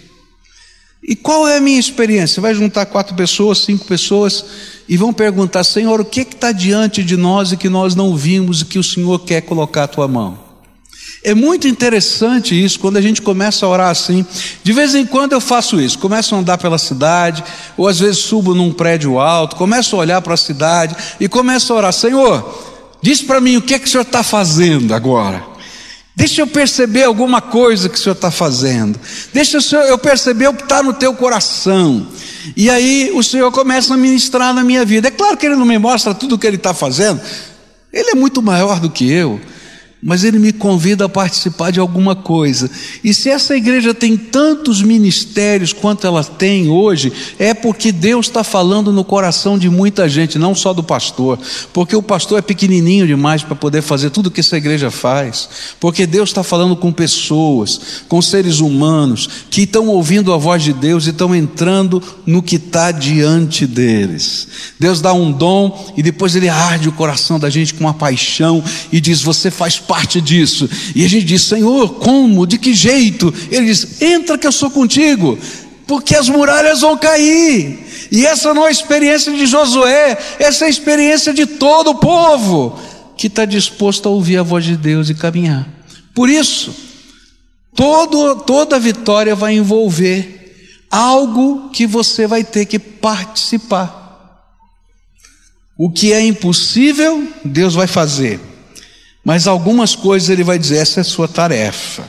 E 1.02 1.16
qual 1.16 1.48
é 1.48 1.56
a 1.56 1.60
minha 1.60 1.80
experiência? 1.80 2.42
Vai 2.42 2.54
juntar 2.54 2.86
quatro 2.86 3.14
pessoas, 3.14 3.58
cinco 3.58 3.86
pessoas 3.86 4.44
e 4.88 4.96
vão 4.96 5.12
perguntar: 5.12 5.64
Senhor, 5.64 6.00
o 6.00 6.04
que 6.04 6.20
está 6.20 6.52
diante 6.52 7.02
de 7.02 7.16
nós 7.16 7.52
e 7.52 7.56
que 7.56 7.68
nós 7.68 7.94
não 7.94 8.16
vimos 8.16 8.60
e 8.60 8.66
que 8.66 8.78
o 8.78 8.84
Senhor 8.84 9.18
quer 9.20 9.40
colocar 9.40 9.84
a 9.84 9.88
tua 9.88 10.06
mão? 10.06 10.50
É 11.22 11.34
muito 11.34 11.68
interessante 11.68 12.54
isso 12.54 12.78
quando 12.80 12.96
a 12.96 13.00
gente 13.00 13.20
começa 13.20 13.64
a 13.64 13.68
orar 13.68 13.90
assim. 13.90 14.24
De 14.62 14.72
vez 14.72 14.94
em 14.94 15.04
quando 15.04 15.32
eu 15.32 15.40
faço 15.40 15.80
isso, 15.80 15.98
começo 15.98 16.34
a 16.34 16.38
andar 16.38 16.56
pela 16.56 16.78
cidade, 16.78 17.44
ou 17.76 17.88
às 17.88 17.98
vezes 17.98 18.18
subo 18.18 18.54
num 18.54 18.72
prédio 18.72 19.18
alto, 19.18 19.56
começo 19.56 19.96
a 19.96 19.98
olhar 19.98 20.22
para 20.22 20.34
a 20.34 20.38
cidade 20.38 20.96
e 21.18 21.28
começo 21.28 21.72
a 21.72 21.76
orar: 21.76 21.92
Senhor, 21.92 22.98
diz 23.02 23.22
para 23.22 23.40
mim 23.40 23.56
o 23.56 23.62
que 23.62 23.74
é 23.74 23.78
que 23.78 23.86
o 23.86 23.88
Senhor 23.88 24.02
está 24.02 24.22
fazendo 24.22 24.94
agora. 24.94 25.49
Deixa 26.14 26.42
eu 26.42 26.46
perceber 26.46 27.04
alguma 27.04 27.40
coisa 27.40 27.88
que 27.88 27.94
o 27.94 27.98
Senhor 27.98 28.14
está 28.14 28.30
fazendo. 28.30 28.98
Deixa 29.32 29.58
eu 29.86 29.96
perceber 29.96 30.48
o 30.48 30.54
que 30.54 30.64
está 30.64 30.82
no 30.82 30.92
teu 30.92 31.14
coração. 31.14 32.06
E 32.56 32.68
aí 32.68 33.10
o 33.14 33.22
Senhor 33.22 33.50
começa 33.52 33.94
a 33.94 33.96
ministrar 33.96 34.52
na 34.52 34.62
minha 34.62 34.84
vida. 34.84 35.08
É 35.08 35.10
claro 35.10 35.36
que 35.36 35.46
Ele 35.46 35.56
não 35.56 35.64
me 35.64 35.78
mostra 35.78 36.12
tudo 36.14 36.34
o 36.34 36.38
que 36.38 36.46
Ele 36.46 36.56
está 36.56 36.74
fazendo. 36.74 37.20
Ele 37.92 38.10
é 38.10 38.14
muito 38.14 38.42
maior 38.42 38.80
do 38.80 38.90
que 38.90 39.10
eu 39.10 39.40
mas 40.02 40.24
ele 40.24 40.38
me 40.38 40.52
convida 40.52 41.04
a 41.04 41.08
participar 41.08 41.70
de 41.70 41.78
alguma 41.78 42.16
coisa. 42.16 42.70
E 43.04 43.12
se 43.12 43.28
essa 43.28 43.56
igreja 43.56 43.92
tem 43.92 44.16
tantos 44.16 44.82
ministérios 44.82 45.72
quanto 45.72 46.06
ela 46.06 46.24
tem 46.24 46.68
hoje, 46.68 47.12
é 47.38 47.52
porque 47.52 47.92
Deus 47.92 48.26
está 48.26 48.42
falando 48.42 48.92
no 48.92 49.04
coração 49.04 49.58
de 49.58 49.68
muita 49.68 50.08
gente, 50.08 50.38
não 50.38 50.54
só 50.54 50.72
do 50.72 50.82
pastor, 50.82 51.38
porque 51.72 51.94
o 51.94 52.02
pastor 52.02 52.38
é 52.38 52.42
pequenininho 52.42 53.06
demais 53.06 53.42
para 53.42 53.54
poder 53.54 53.82
fazer 53.82 54.10
tudo 54.10 54.30
que 54.30 54.40
essa 54.40 54.56
igreja 54.56 54.90
faz, 54.90 55.48
porque 55.78 56.06
Deus 56.06 56.30
está 56.30 56.42
falando 56.42 56.76
com 56.76 56.92
pessoas, 56.92 58.04
com 58.08 58.22
seres 58.22 58.60
humanos 58.60 59.28
que 59.50 59.62
estão 59.62 59.88
ouvindo 59.88 60.32
a 60.32 60.36
voz 60.36 60.62
de 60.62 60.72
Deus 60.72 61.06
e 61.06 61.10
estão 61.10 61.34
entrando 61.34 62.02
no 62.24 62.42
que 62.42 62.56
está 62.56 62.90
diante 62.90 63.66
deles. 63.66 64.48
Deus 64.78 65.00
dá 65.00 65.12
um 65.12 65.30
dom 65.30 65.92
e 65.96 66.02
depois 66.02 66.34
ele 66.34 66.48
arde 66.48 66.88
o 66.88 66.92
coração 66.92 67.38
da 67.38 67.50
gente 67.50 67.74
com 67.74 67.84
uma 67.84 67.94
paixão 67.94 68.62
e 68.90 69.00
diz: 69.00 69.22
Você 69.22 69.50
faz 69.50 69.78
parte 69.90 70.20
disso. 70.20 70.70
E 70.94 71.04
a 71.04 71.08
gente 71.08 71.24
diz: 71.24 71.42
Senhor, 71.42 71.94
como? 71.94 72.46
De 72.46 72.58
que 72.58 72.72
jeito? 72.72 73.34
Ele 73.50 73.66
diz: 73.66 74.00
Entra 74.00 74.38
que 74.38 74.46
eu 74.46 74.52
sou 74.52 74.70
contigo, 74.70 75.36
porque 75.86 76.14
as 76.14 76.28
muralhas 76.28 76.82
vão 76.82 76.96
cair. 76.96 77.78
E 78.12 78.24
essa 78.24 78.54
não 78.54 78.64
é 78.64 78.68
a 78.68 78.72
experiência 78.72 79.32
de 79.32 79.46
Josué, 79.46 80.16
essa 80.38 80.64
é 80.64 80.68
a 80.68 80.70
experiência 80.70 81.32
de 81.32 81.46
todo 81.46 81.90
o 81.90 81.94
povo 81.96 82.78
que 83.16 83.26
está 83.26 83.44
disposto 83.44 84.08
a 84.08 84.12
ouvir 84.12 84.38
a 84.38 84.42
voz 84.42 84.64
de 84.64 84.76
Deus 84.76 85.10
e 85.10 85.14
caminhar. 85.14 85.68
Por 86.14 86.28
isso, 86.28 86.72
Todo, 87.74 88.36
toda 88.36 88.80
vitória 88.80 89.34
vai 89.34 89.54
envolver 89.54 90.84
algo 90.90 91.70
que 91.70 91.86
você 91.86 92.26
vai 92.26 92.42
ter 92.42 92.66
que 92.66 92.78
participar. 92.78 93.98
O 95.78 95.90
que 95.90 96.12
é 96.12 96.20
impossível, 96.20 97.26
Deus 97.44 97.74
vai 97.74 97.86
fazer. 97.86 98.40
Mas 99.24 99.46
algumas 99.46 99.94
coisas 99.94 100.28
Ele 100.28 100.44
vai 100.44 100.58
dizer: 100.58 100.78
essa 100.78 101.00
é 101.00 101.02
a 101.02 101.04
sua 101.04 101.28
tarefa. 101.28 102.04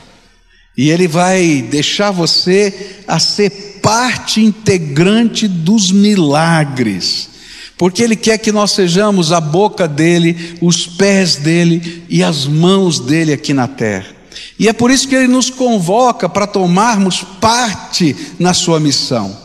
E 0.76 0.90
Ele 0.90 1.06
vai 1.06 1.66
deixar 1.70 2.10
você 2.10 3.02
a 3.06 3.18
ser 3.18 3.80
parte 3.82 4.40
integrante 4.40 5.46
dos 5.46 5.90
milagres. 5.90 7.28
Porque 7.76 8.02
Ele 8.02 8.16
quer 8.16 8.38
que 8.38 8.52
nós 8.52 8.70
sejamos 8.70 9.32
a 9.32 9.40
boca 9.40 9.86
dEle, 9.86 10.56
os 10.60 10.86
pés 10.86 11.36
dEle 11.36 12.04
e 12.08 12.22
as 12.22 12.46
mãos 12.46 13.00
dEle 13.00 13.32
aqui 13.32 13.52
na 13.52 13.68
terra. 13.68 14.14
E 14.58 14.68
é 14.68 14.72
por 14.72 14.90
isso 14.90 15.08
que 15.08 15.14
Ele 15.14 15.28
nos 15.28 15.50
convoca 15.50 16.28
para 16.28 16.46
tomarmos 16.46 17.22
parte 17.40 18.16
na 18.38 18.54
Sua 18.54 18.80
missão. 18.80 19.36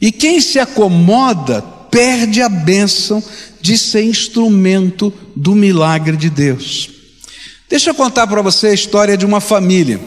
E 0.00 0.12
quem 0.12 0.40
se 0.40 0.58
acomoda 0.58 1.62
perde 1.90 2.40
a 2.40 2.48
bênção 2.48 3.22
de 3.60 3.76
ser 3.76 4.04
instrumento 4.04 5.12
do 5.34 5.54
milagre 5.54 6.16
de 6.16 6.30
Deus. 6.30 6.99
Deixa 7.70 7.90
eu 7.90 7.94
contar 7.94 8.26
para 8.26 8.42
você 8.42 8.66
a 8.66 8.74
história 8.74 9.16
de 9.16 9.24
uma 9.24 9.40
família. 9.40 10.00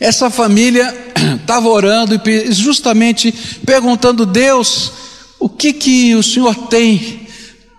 Essa 0.00 0.30
família 0.30 1.12
estava 1.38 1.68
orando 1.68 2.18
e 2.26 2.52
justamente 2.52 3.30
perguntando 3.66 4.24
Deus 4.24 4.92
o 5.38 5.46
que 5.46 5.74
que 5.74 6.14
o 6.14 6.22
Senhor 6.22 6.54
tem, 6.68 7.28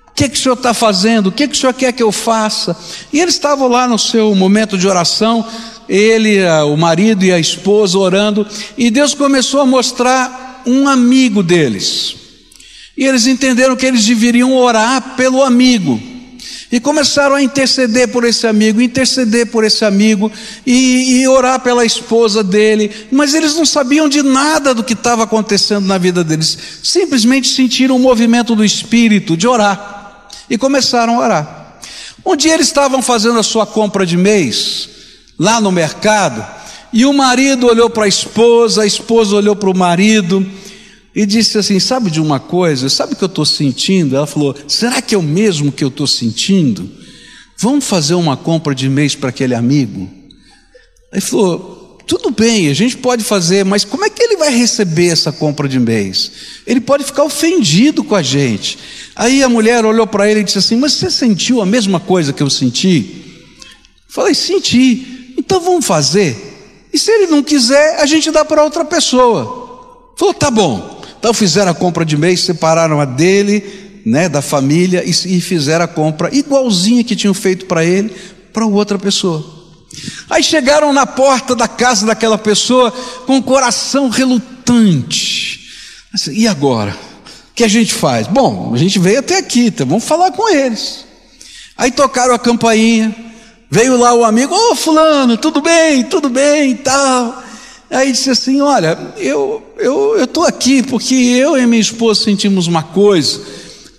o 0.07 0.11
que 0.13 0.29
que 0.29 0.37
o 0.37 0.39
Senhor 0.39 0.53
está 0.53 0.71
fazendo, 0.71 1.27
o 1.27 1.31
que 1.31 1.47
que 1.47 1.55
o 1.55 1.57
Senhor 1.57 1.73
quer 1.73 1.93
que 1.93 2.03
eu 2.03 2.11
faça. 2.11 2.77
E 3.11 3.19
eles 3.19 3.33
estavam 3.33 3.67
lá 3.67 3.87
no 3.87 3.97
seu 3.97 4.35
momento 4.35 4.77
de 4.77 4.87
oração, 4.87 5.43
ele, 5.89 6.45
o 6.71 6.77
marido 6.77 7.25
e 7.25 7.33
a 7.33 7.39
esposa 7.39 7.97
orando, 7.97 8.45
e 8.77 8.91
Deus 8.91 9.15
começou 9.15 9.61
a 9.61 9.65
mostrar 9.65 10.61
um 10.67 10.87
amigo 10.87 11.41
deles. 11.41 12.15
E 12.95 13.03
eles 13.03 13.25
entenderam 13.25 13.75
que 13.75 13.87
eles 13.87 14.05
deveriam 14.05 14.55
orar 14.55 15.15
pelo 15.15 15.41
amigo. 15.41 16.14
E 16.75 16.79
começaram 16.81 17.35
a 17.35 17.41
interceder 17.41 18.09
por 18.09 18.25
esse 18.25 18.45
amigo, 18.45 18.81
interceder 18.81 19.47
por 19.47 19.63
esse 19.63 19.85
amigo 19.85 20.29
e, 20.65 21.21
e, 21.21 21.25
orar 21.25 21.61
pela 21.61 21.85
esposa 21.85 22.43
dele, 22.43 22.91
mas 23.09 23.33
eles 23.33 23.55
não 23.55 23.65
sabiam 23.65 24.09
de 24.09 24.21
nada 24.21 24.73
do 24.73 24.83
que 24.83 24.91
estava 24.91 25.23
acontecendo 25.23 25.85
na 25.85 25.97
vida 25.97 26.21
deles, 26.21 26.57
simplesmente 26.83 27.47
sentiram 27.47 27.95
o 27.95 27.99
movimento 27.99 28.57
do 28.57 28.65
Espírito 28.65 29.37
de 29.37 29.47
orar. 29.47 30.27
E 30.49 30.57
começaram 30.57 31.15
a 31.15 31.23
orar. 31.23 31.77
Um 32.25 32.35
dia 32.35 32.53
eles 32.53 32.67
estavam 32.67 33.01
fazendo 33.01 33.39
a 33.39 33.43
sua 33.43 33.65
compra 33.65 34.05
de 34.05 34.17
mês, 34.17 34.89
lá 35.39 35.61
no 35.61 35.71
mercado, 35.71 36.45
e 36.91 37.05
o 37.05 37.13
marido 37.13 37.67
olhou 37.67 37.89
para 37.89 38.03
a 38.03 38.09
esposa, 38.09 38.81
a 38.81 38.85
esposa 38.85 39.37
olhou 39.37 39.55
para 39.55 39.69
o 39.69 39.77
marido, 39.77 40.45
e 41.15 41.25
disse 41.25 41.57
assim: 41.57 41.79
Sabe 41.79 42.11
de 42.11 42.19
uma 42.19 42.39
coisa? 42.39 42.89
Sabe 42.89 43.13
o 43.13 43.15
que 43.15 43.23
eu 43.23 43.27
estou 43.27 43.45
sentindo? 43.45 44.15
Ela 44.15 44.27
falou: 44.27 44.53
Será 44.67 45.01
que 45.01 45.15
é 45.15 45.17
o 45.17 45.23
mesmo 45.23 45.71
que 45.71 45.83
eu 45.83 45.87
estou 45.87 46.05
sentindo? 46.05 46.91
Vamos 47.57 47.85
fazer 47.85 48.15
uma 48.15 48.35
compra 48.35 48.75
de 48.75 48.89
mês 48.89 49.15
para 49.15 49.29
aquele 49.29 49.55
amigo? 49.55 50.09
Ele 51.13 51.21
falou: 51.21 51.97
Tudo 52.05 52.31
bem, 52.31 52.67
a 52.69 52.73
gente 52.73 52.97
pode 52.97 53.23
fazer, 53.23 53.63
mas 53.63 53.85
como 53.85 54.03
é 54.03 54.09
que 54.09 54.21
ele 54.21 54.35
vai 54.35 54.53
receber 54.53 55.07
essa 55.07 55.31
compra 55.31 55.69
de 55.69 55.79
mês? 55.79 56.31
Ele 56.67 56.81
pode 56.81 57.05
ficar 57.05 57.23
ofendido 57.23 58.03
com 58.03 58.15
a 58.15 58.21
gente. 58.21 58.77
Aí 59.15 59.41
a 59.41 59.47
mulher 59.47 59.85
olhou 59.85 60.05
para 60.05 60.29
ele 60.29 60.41
e 60.41 60.43
disse 60.43 60.57
assim: 60.57 60.75
Mas 60.75 60.93
você 60.93 61.09
sentiu 61.09 61.61
a 61.61 61.65
mesma 61.65 62.01
coisa 62.01 62.33
que 62.33 62.43
eu 62.43 62.49
senti? 62.49 63.23
Falei: 64.09 64.35
Senti. 64.35 65.33
Então 65.37 65.61
vamos 65.61 65.85
fazer. 65.85 66.53
E 66.91 66.97
se 66.97 67.11
ele 67.11 67.27
não 67.27 67.43
quiser, 67.43 68.01
a 68.01 68.05
gente 68.05 68.31
dá 68.31 68.43
para 68.43 68.63
outra 68.63 68.83
pessoa. 68.83 70.11
Falou: 70.17 70.33
Tá 70.33 70.51
bom. 70.51 70.94
Então 71.25 71.33
fizeram 71.33 71.71
a 71.71 71.73
compra 71.73 72.05
de 72.05 72.15
mês, 72.15 72.41
separaram 72.41 73.01
a 73.01 73.05
dele, 73.05 73.99
né, 74.05 74.29
da 74.29 74.43
família 74.43 75.03
e, 75.03 75.09
e 75.09 75.41
fizeram 75.41 75.83
a 75.83 75.87
compra 75.87 76.29
igualzinha 76.31 77.03
que 77.03 77.15
tinham 77.15 77.33
feito 77.33 77.65
para 77.65 77.83
ele, 77.83 78.15
para 78.53 78.63
outra 78.63 78.99
pessoa. 78.99 79.43
Aí 80.29 80.43
chegaram 80.43 80.93
na 80.93 81.07
porta 81.07 81.55
da 81.55 81.67
casa 81.67 82.05
daquela 82.05 82.37
pessoa 82.37 82.91
com 83.25 83.37
o 83.37 83.41
coração 83.41 84.07
relutante. 84.07 85.61
Assim, 86.13 86.31
e 86.31 86.47
agora? 86.47 86.91
O 86.91 87.55
que 87.55 87.63
a 87.63 87.67
gente 87.67 87.95
faz? 87.95 88.27
Bom, 88.27 88.71
a 88.71 88.77
gente 88.77 88.99
veio 88.99 89.17
até 89.17 89.39
aqui, 89.39 89.65
então 89.65 89.87
vamos 89.87 90.03
falar 90.03 90.29
com 90.31 90.47
eles. 90.47 91.05
Aí 91.75 91.89
tocaram 91.89 92.35
a 92.35 92.39
campainha, 92.39 93.15
veio 93.67 93.97
lá 93.97 94.13
o 94.13 94.23
amigo, 94.23 94.53
ô 94.53 94.73
oh, 94.73 94.75
fulano, 94.75 95.37
tudo 95.37 95.59
bem, 95.59 96.03
tudo 96.03 96.29
bem 96.29 96.69
e 96.69 96.75
tal. 96.75 97.44
Aí 97.89 98.11
disse 98.11 98.29
assim: 98.29 98.61
Olha, 98.61 98.97
eu 99.17 99.63
eu 99.77 100.23
estou 100.23 100.43
aqui 100.43 100.81
porque 100.83 101.13
eu 101.13 101.57
e 101.57 101.65
minha 101.65 101.81
esposa 101.81 102.23
sentimos 102.23 102.67
uma 102.67 102.83
coisa. 102.83 103.41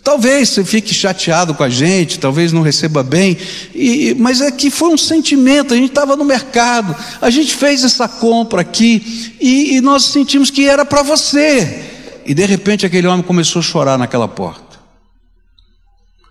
Talvez 0.03 0.51
você 0.51 0.65
fique 0.65 0.95
chateado 0.95 1.53
com 1.53 1.65
a 1.65 1.69
gente, 1.69 2.21
talvez 2.21 2.53
não 2.53 2.63
receba 2.63 3.03
bem, 3.03 3.37
e, 3.75 4.15
mas 4.17 4.41
é 4.41 4.53
que 4.53 4.71
foi 4.71 4.91
um 4.91 4.97
sentimento. 4.97 5.75
A 5.75 5.77
gente 5.77 5.89
estava 5.89 6.15
no 6.15 6.25
mercado, 6.25 6.95
a 7.21 7.29
gente 7.29 7.53
fez 7.53 7.83
essa 7.83 8.07
compra 8.07 8.61
aqui 8.61 9.35
e, 9.41 9.77
e 9.77 9.81
nós 9.81 10.05
sentimos 10.05 10.49
que 10.49 10.69
era 10.69 10.85
para 10.85 11.03
você. 11.03 11.85
E 12.25 12.35
de 12.35 12.47
repente 12.47 12.87
aquele 12.87 13.09
homem 13.09 13.25
começou 13.25 13.59
a 13.59 13.65
chorar 13.65 13.99
naquela 13.99 14.29
porta. 14.29 14.79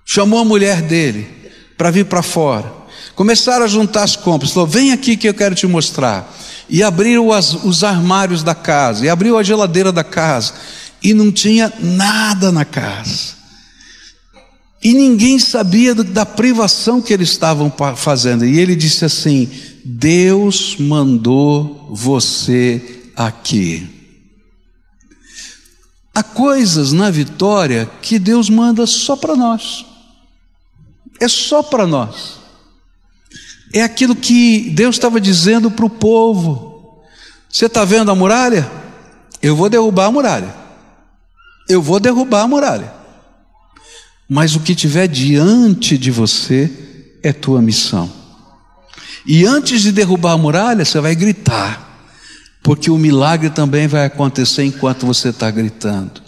Chamou 0.06 0.40
a 0.40 0.46
mulher 0.46 0.82
dele 0.82 1.28
para 1.78 1.92
vir 1.92 2.06
para 2.06 2.24
fora. 2.24 2.72
Começaram 3.14 3.66
a 3.66 3.68
juntar 3.68 4.04
as 4.04 4.16
compras. 4.16 4.52
Falou: 4.52 4.68
Vem 4.68 4.94
aqui 4.94 5.18
que 5.18 5.28
eu 5.28 5.34
quero 5.34 5.54
te 5.54 5.68
mostrar 5.68 6.34
e 6.70 6.84
abriu 6.84 7.32
as, 7.32 7.54
os 7.64 7.84
armários 7.84 8.44
da 8.44 8.56
casa, 8.56 9.06
e 9.06 9.10
abriu 9.10 9.38
a 9.38 9.44
geladeira 9.44 9.92
da 9.92 10.04
casa, 10.04 10.54
e 11.02 11.14
não 11.14 11.32
tinha 11.32 11.72
nada 11.80 12.52
na 12.52 12.66
casa. 12.66 13.36
E 14.84 14.94
ninguém 14.94 15.40
sabia 15.40 15.96
da 15.96 16.26
privação 16.26 17.02
que 17.02 17.12
eles 17.12 17.30
estavam 17.30 17.74
fazendo. 17.96 18.46
E 18.46 18.60
ele 18.60 18.76
disse 18.76 19.04
assim: 19.04 19.50
Deus 19.84 20.76
mandou 20.78 21.90
você 21.92 23.10
aqui. 23.16 23.90
Há 26.14 26.22
coisas 26.22 26.94
na 26.94 27.10
vitória 27.10 27.90
que 28.02 28.20
Deus 28.20 28.50
manda 28.50 28.86
só 28.86 29.16
para 29.16 29.36
nós. 29.36 29.86
É 31.20 31.28
só 31.28 31.64
para 31.64 31.88
nós. 31.88 32.40
É 33.76 33.84
aquilo 33.84 34.16
que 34.16 34.70
Deus 34.70 34.96
estava 34.96 35.20
dizendo 35.20 35.70
para 35.70 35.86
o 35.86 35.90
povo. 35.90 37.04
Você 37.50 37.66
está 37.66 37.84
vendo 37.84 38.10
a 38.10 38.16
muralha? 38.16 38.72
Eu 39.42 39.54
vou 39.54 39.70
derrubar 39.70 40.06
a 40.06 40.12
muralha. 40.12 40.56
Eu 41.68 41.82
vou 41.82 42.00
derrubar 42.00 42.44
a 42.44 42.48
muralha. 42.48 42.94
Mas 44.30 44.56
o 44.56 44.62
que 44.62 44.74
tiver 44.74 45.10
diante 45.10 45.98
de 45.98 46.10
você 46.10 46.72
é 47.22 47.34
tua 47.34 47.62
missão. 47.62 48.10
E 49.26 49.46
antes 49.46 49.82
de 49.82 49.92
derrubar 49.92 50.32
a 50.32 50.38
muralha, 50.38 50.86
você 50.86 51.02
vai 51.02 51.14
gritar, 51.14 52.08
porque 52.64 52.90
o 52.90 52.98
milagre 52.98 53.50
também 53.50 53.90
vai 53.90 54.06
acontecer 54.06 54.64
enquanto 54.64 55.06
você 55.06 55.28
está 55.30 55.52
gritando. 55.52 56.22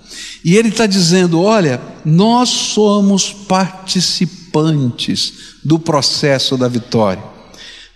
E 0.43 0.57
ele 0.57 0.67
está 0.67 0.85
dizendo: 0.85 1.41
olha, 1.41 1.79
nós 2.03 2.49
somos 2.49 3.31
participantes 3.31 5.55
do 5.63 5.79
processo 5.79 6.57
da 6.57 6.67
vitória. 6.67 7.36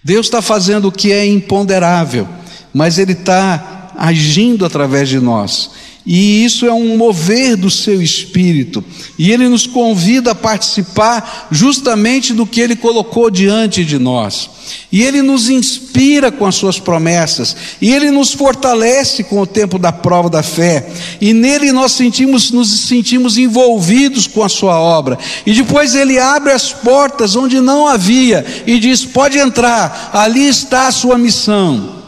Deus 0.03 0.25
está 0.25 0.41
fazendo 0.41 0.87
o 0.87 0.91
que 0.91 1.11
é 1.11 1.25
imponderável, 1.25 2.27
mas 2.73 2.97
Ele 2.97 3.13
está 3.13 3.91
agindo 3.97 4.65
através 4.65 5.07
de 5.09 5.19
nós. 5.19 5.71
E 6.05 6.43
isso 6.43 6.65
é 6.65 6.73
um 6.73 6.97
mover 6.97 7.55
do 7.55 7.69
seu 7.69 8.01
espírito. 8.01 8.83
E 9.19 9.31
ele 9.31 9.47
nos 9.47 9.67
convida 9.67 10.31
a 10.31 10.35
participar 10.35 11.47
justamente 11.51 12.33
do 12.33 12.45
que 12.45 12.59
ele 12.59 12.75
colocou 12.75 13.29
diante 13.29 13.85
de 13.85 13.99
nós. 13.99 14.49
E 14.91 15.03
ele 15.03 15.21
nos 15.21 15.47
inspira 15.47 16.31
com 16.31 16.45
as 16.45 16.55
suas 16.55 16.79
promessas. 16.79 17.55
E 17.79 17.93
ele 17.93 18.09
nos 18.09 18.33
fortalece 18.33 19.23
com 19.23 19.41
o 19.41 19.45
tempo 19.45 19.77
da 19.77 19.91
prova 19.91 20.27
da 20.27 20.41
fé. 20.41 20.89
E 21.19 21.33
nele 21.33 21.71
nós 21.71 21.91
sentimos, 21.91 22.49
nos 22.49 22.87
sentimos 22.87 23.37
envolvidos 23.37 24.25
com 24.25 24.43
a 24.43 24.49
sua 24.49 24.79
obra. 24.79 25.19
E 25.45 25.53
depois 25.53 25.93
ele 25.93 26.17
abre 26.17 26.51
as 26.51 26.73
portas 26.73 27.35
onde 27.35 27.61
não 27.61 27.85
havia 27.85 28.43
e 28.65 28.79
diz: 28.79 29.05
pode 29.05 29.37
entrar, 29.37 30.09
ali 30.13 30.47
está 30.47 30.87
a 30.87 30.91
sua 30.91 31.15
missão. 31.15 32.01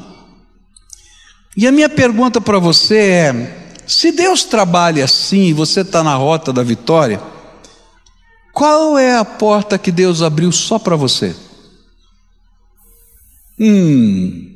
E 1.55 1.67
a 1.67 1.71
minha 1.71 1.89
pergunta 1.89 2.41
para 2.41 2.57
você 2.57 2.97
é 2.97 3.62
se 3.87 4.11
Deus 4.11 4.43
trabalha 4.43 5.05
assim 5.05 5.47
e 5.47 5.53
você 5.53 5.81
está 5.81 6.03
na 6.03 6.15
rota 6.15 6.51
da 6.51 6.63
vitória, 6.63 7.21
qual 8.53 8.97
é 8.97 9.15
a 9.15 9.25
porta 9.25 9.77
que 9.77 9.91
Deus 9.91 10.21
abriu 10.21 10.51
só 10.51 10.77
para 10.77 10.95
você? 10.95 11.35
Hum. 13.59 14.49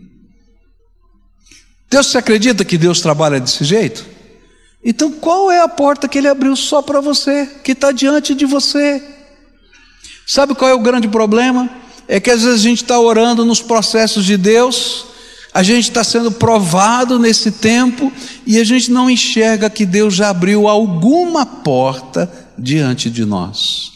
Deus 1.90 2.08
se 2.08 2.18
acredita 2.18 2.66
que 2.66 2.78
Deus 2.78 3.02
trabalha 3.02 3.40
desse 3.40 3.64
jeito? 3.64 4.06
Então 4.84 5.12
qual 5.12 5.52
é 5.52 5.62
a 5.62 5.68
porta 5.68 6.08
que 6.08 6.18
Ele 6.18 6.28
abriu 6.28 6.56
só 6.56 6.82
para 6.82 7.02
você, 7.02 7.46
que 7.64 7.72
está 7.72 7.92
diante 7.92 8.34
de 8.34 8.46
você? 8.46 9.04
Sabe 10.26 10.54
qual 10.56 10.70
é 10.70 10.74
o 10.74 10.80
grande 10.80 11.08
problema? 11.08 11.70
é 12.08 12.20
que 12.20 12.32
às 12.32 12.42
vezes 12.42 12.62
a 12.62 12.64
gente 12.64 12.84
está 12.84 13.00
orando 13.00 13.44
nos 13.44 13.62
processos 13.62 14.24
de 14.24 14.38
Deus, 14.38 15.06
a 15.58 15.64
gente 15.64 15.90
está 15.90 16.04
sendo 16.04 16.32
provado 16.32 17.18
nesse 17.18 17.50
tempo 17.50 18.14
e 18.46 18.60
a 18.60 18.64
gente 18.64 18.92
não 18.92 19.10
enxerga 19.10 19.72
que 19.72 19.88
Deus 19.88 20.14
já 20.14 20.30
abriu 20.30 20.68
alguma 20.68 21.48
porta 21.48 22.32
diante 22.56 23.10
de 23.10 23.26
nós. 23.26 23.92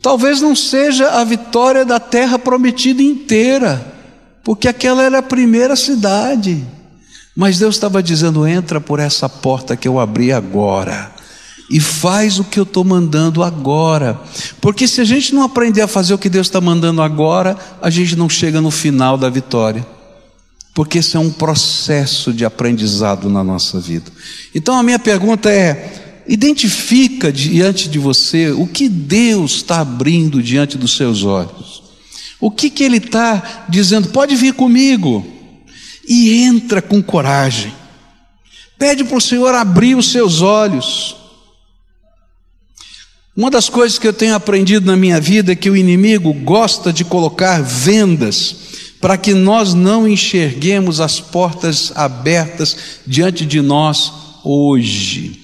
Talvez 0.00 0.40
não 0.40 0.56
seja 0.56 1.10
a 1.10 1.24
vitória 1.24 1.84
da 1.84 2.00
terra 2.00 2.38
prometida 2.38 3.02
inteira, 3.02 3.94
porque 4.42 4.66
aquela 4.66 5.02
era 5.02 5.18
a 5.18 5.22
primeira 5.22 5.76
cidade. 5.76 6.64
Mas 7.36 7.58
Deus 7.58 7.74
estava 7.74 8.02
dizendo: 8.02 8.46
entra 8.46 8.80
por 8.80 8.98
essa 8.98 9.28
porta 9.28 9.76
que 9.76 9.86
eu 9.86 10.00
abri 10.00 10.32
agora 10.32 11.12
e 11.70 11.78
faz 11.78 12.38
o 12.38 12.44
que 12.44 12.58
eu 12.58 12.64
estou 12.64 12.82
mandando 12.82 13.42
agora. 13.42 14.18
Porque 14.58 14.88
se 14.88 15.02
a 15.02 15.04
gente 15.04 15.34
não 15.34 15.42
aprender 15.42 15.82
a 15.82 15.86
fazer 15.86 16.14
o 16.14 16.18
que 16.18 16.30
Deus 16.30 16.46
está 16.46 16.62
mandando 16.62 17.02
agora, 17.02 17.58
a 17.82 17.90
gente 17.90 18.16
não 18.16 18.26
chega 18.26 18.58
no 18.58 18.70
final 18.70 19.18
da 19.18 19.28
vitória. 19.28 19.99
Porque 20.74 20.98
isso 20.98 21.16
é 21.16 21.20
um 21.20 21.30
processo 21.30 22.32
de 22.32 22.44
aprendizado 22.44 23.28
na 23.28 23.42
nossa 23.42 23.80
vida. 23.80 24.10
Então 24.54 24.76
a 24.76 24.82
minha 24.82 24.98
pergunta 24.98 25.50
é: 25.50 26.10
Identifica 26.30 27.32
diante 27.32 27.88
de 27.88 27.98
você 27.98 28.52
o 28.52 28.64
que 28.64 28.88
Deus 28.88 29.56
está 29.56 29.80
abrindo 29.80 30.40
diante 30.40 30.78
dos 30.78 30.96
seus 30.96 31.24
olhos. 31.24 31.82
O 32.38 32.52
que, 32.52 32.70
que 32.70 32.84
Ele 32.84 32.98
está 32.98 33.66
dizendo? 33.68 34.10
Pode 34.10 34.36
vir 34.36 34.54
comigo. 34.54 35.26
E 36.08 36.42
entra 36.44 36.80
com 36.80 37.02
coragem. 37.02 37.74
Pede 38.78 39.02
para 39.02 39.16
o 39.16 39.20
Senhor 39.20 39.52
abrir 39.56 39.96
os 39.96 40.12
seus 40.12 40.40
olhos. 40.40 41.16
Uma 43.36 43.50
das 43.50 43.68
coisas 43.68 43.98
que 43.98 44.06
eu 44.06 44.12
tenho 44.12 44.36
aprendido 44.36 44.86
na 44.86 44.96
minha 44.96 45.20
vida 45.20 45.50
é 45.50 45.56
que 45.56 45.68
o 45.68 45.76
inimigo 45.76 46.32
gosta 46.32 46.92
de 46.92 47.04
colocar 47.04 47.60
vendas 47.60 48.69
para 49.00 49.16
que 49.16 49.32
nós 49.32 49.72
não 49.72 50.06
enxerguemos 50.06 51.00
as 51.00 51.20
portas 51.20 51.92
abertas 51.94 52.76
diante 53.06 53.46
de 53.46 53.60
nós 53.62 54.12
hoje. 54.44 55.40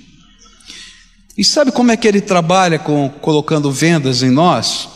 E 1.36 1.44
sabe 1.44 1.72
como 1.72 1.90
é 1.90 1.96
que 1.96 2.06
ele 2.06 2.20
trabalha 2.20 2.78
com 2.78 3.08
colocando 3.08 3.70
vendas 3.70 4.22
em 4.22 4.30
nós? 4.30 4.88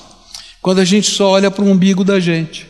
Quando 0.60 0.80
a 0.80 0.84
gente 0.84 1.10
só 1.10 1.30
olha 1.30 1.50
para 1.50 1.64
o 1.64 1.68
umbigo 1.68 2.04
da 2.04 2.20
gente. 2.20 2.68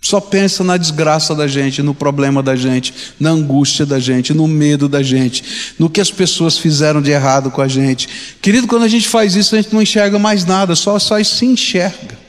Só 0.00 0.20
pensa 0.20 0.62
na 0.62 0.76
desgraça 0.76 1.34
da 1.34 1.48
gente, 1.48 1.82
no 1.82 1.92
problema 1.92 2.40
da 2.40 2.54
gente, 2.54 2.94
na 3.18 3.30
angústia 3.30 3.84
da 3.84 3.98
gente, 3.98 4.32
no 4.32 4.46
medo 4.46 4.88
da 4.88 5.02
gente, 5.02 5.74
no 5.76 5.90
que 5.90 6.00
as 6.00 6.10
pessoas 6.10 6.56
fizeram 6.56 7.02
de 7.02 7.10
errado 7.10 7.50
com 7.50 7.60
a 7.60 7.66
gente. 7.66 8.08
Querido, 8.40 8.68
quando 8.68 8.84
a 8.84 8.88
gente 8.88 9.08
faz 9.08 9.34
isso, 9.34 9.56
a 9.56 9.60
gente 9.60 9.74
não 9.74 9.82
enxerga 9.82 10.16
mais 10.16 10.44
nada, 10.44 10.76
só, 10.76 10.98
só 11.00 11.22
se 11.22 11.44
enxerga. 11.44 12.27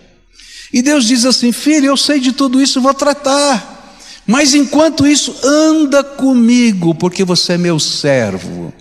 E 0.72 0.82
Deus 0.82 1.06
diz 1.06 1.26
assim: 1.26 1.52
Filho, 1.52 1.88
eu 1.88 1.98
sei 1.98 2.20
de 2.20 2.32
tudo 2.32 2.62
isso, 2.62 2.82
vou 2.82 2.94
tratar. 2.94 3.78
Mas 4.26 4.54
enquanto 4.54 5.08
isso, 5.08 5.36
anda 5.44 6.04
comigo, 6.04 6.94
porque 6.94 7.24
você 7.24 7.54
é 7.54 7.58
meu 7.58 7.80
servo. 7.80 8.72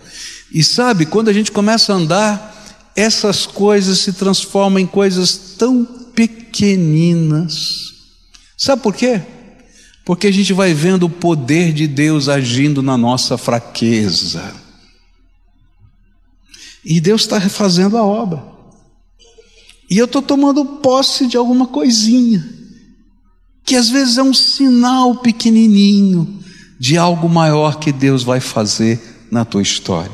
E 0.52 0.62
sabe, 0.62 1.06
quando 1.06 1.28
a 1.28 1.32
gente 1.32 1.50
começa 1.50 1.92
a 1.92 1.96
andar, 1.96 2.54
essas 2.94 3.46
coisas 3.46 3.98
se 3.98 4.12
transformam 4.12 4.78
em 4.78 4.86
coisas 4.86 5.54
tão 5.56 5.84
pequeninas. 6.14 7.94
Sabe 8.56 8.82
por 8.82 8.94
quê? 8.94 9.22
Porque 10.04 10.26
a 10.26 10.32
gente 10.32 10.52
vai 10.52 10.74
vendo 10.74 11.04
o 11.04 11.10
poder 11.10 11.72
de 11.72 11.86
Deus 11.86 12.28
agindo 12.28 12.82
na 12.82 12.98
nossa 12.98 13.38
fraqueza. 13.38 14.52
E 16.84 17.00
Deus 17.00 17.22
está 17.22 17.38
refazendo 17.38 17.96
a 17.96 18.02
obra. 18.02 18.57
E 19.90 19.96
eu 19.96 20.04
estou 20.04 20.20
tomando 20.20 20.64
posse 20.64 21.26
de 21.26 21.36
alguma 21.36 21.66
coisinha, 21.66 22.46
que 23.64 23.74
às 23.74 23.88
vezes 23.88 24.18
é 24.18 24.22
um 24.22 24.34
sinal 24.34 25.16
pequenininho 25.16 26.38
de 26.78 26.96
algo 26.96 27.28
maior 27.28 27.78
que 27.78 27.90
Deus 27.90 28.22
vai 28.22 28.40
fazer 28.40 29.00
na 29.30 29.44
tua 29.44 29.62
história. 29.62 30.12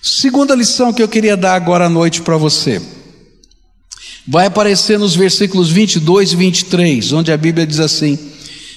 Segunda 0.00 0.54
lição 0.54 0.92
que 0.92 1.02
eu 1.02 1.08
queria 1.08 1.36
dar 1.36 1.54
agora 1.54 1.86
à 1.86 1.88
noite 1.88 2.22
para 2.22 2.36
você. 2.36 2.82
Vai 4.26 4.46
aparecer 4.46 4.98
nos 4.98 5.14
versículos 5.14 5.70
22 5.70 6.32
e 6.32 6.36
23, 6.36 7.12
onde 7.12 7.32
a 7.32 7.36
Bíblia 7.36 7.66
diz 7.66 7.80
assim: 7.80 8.18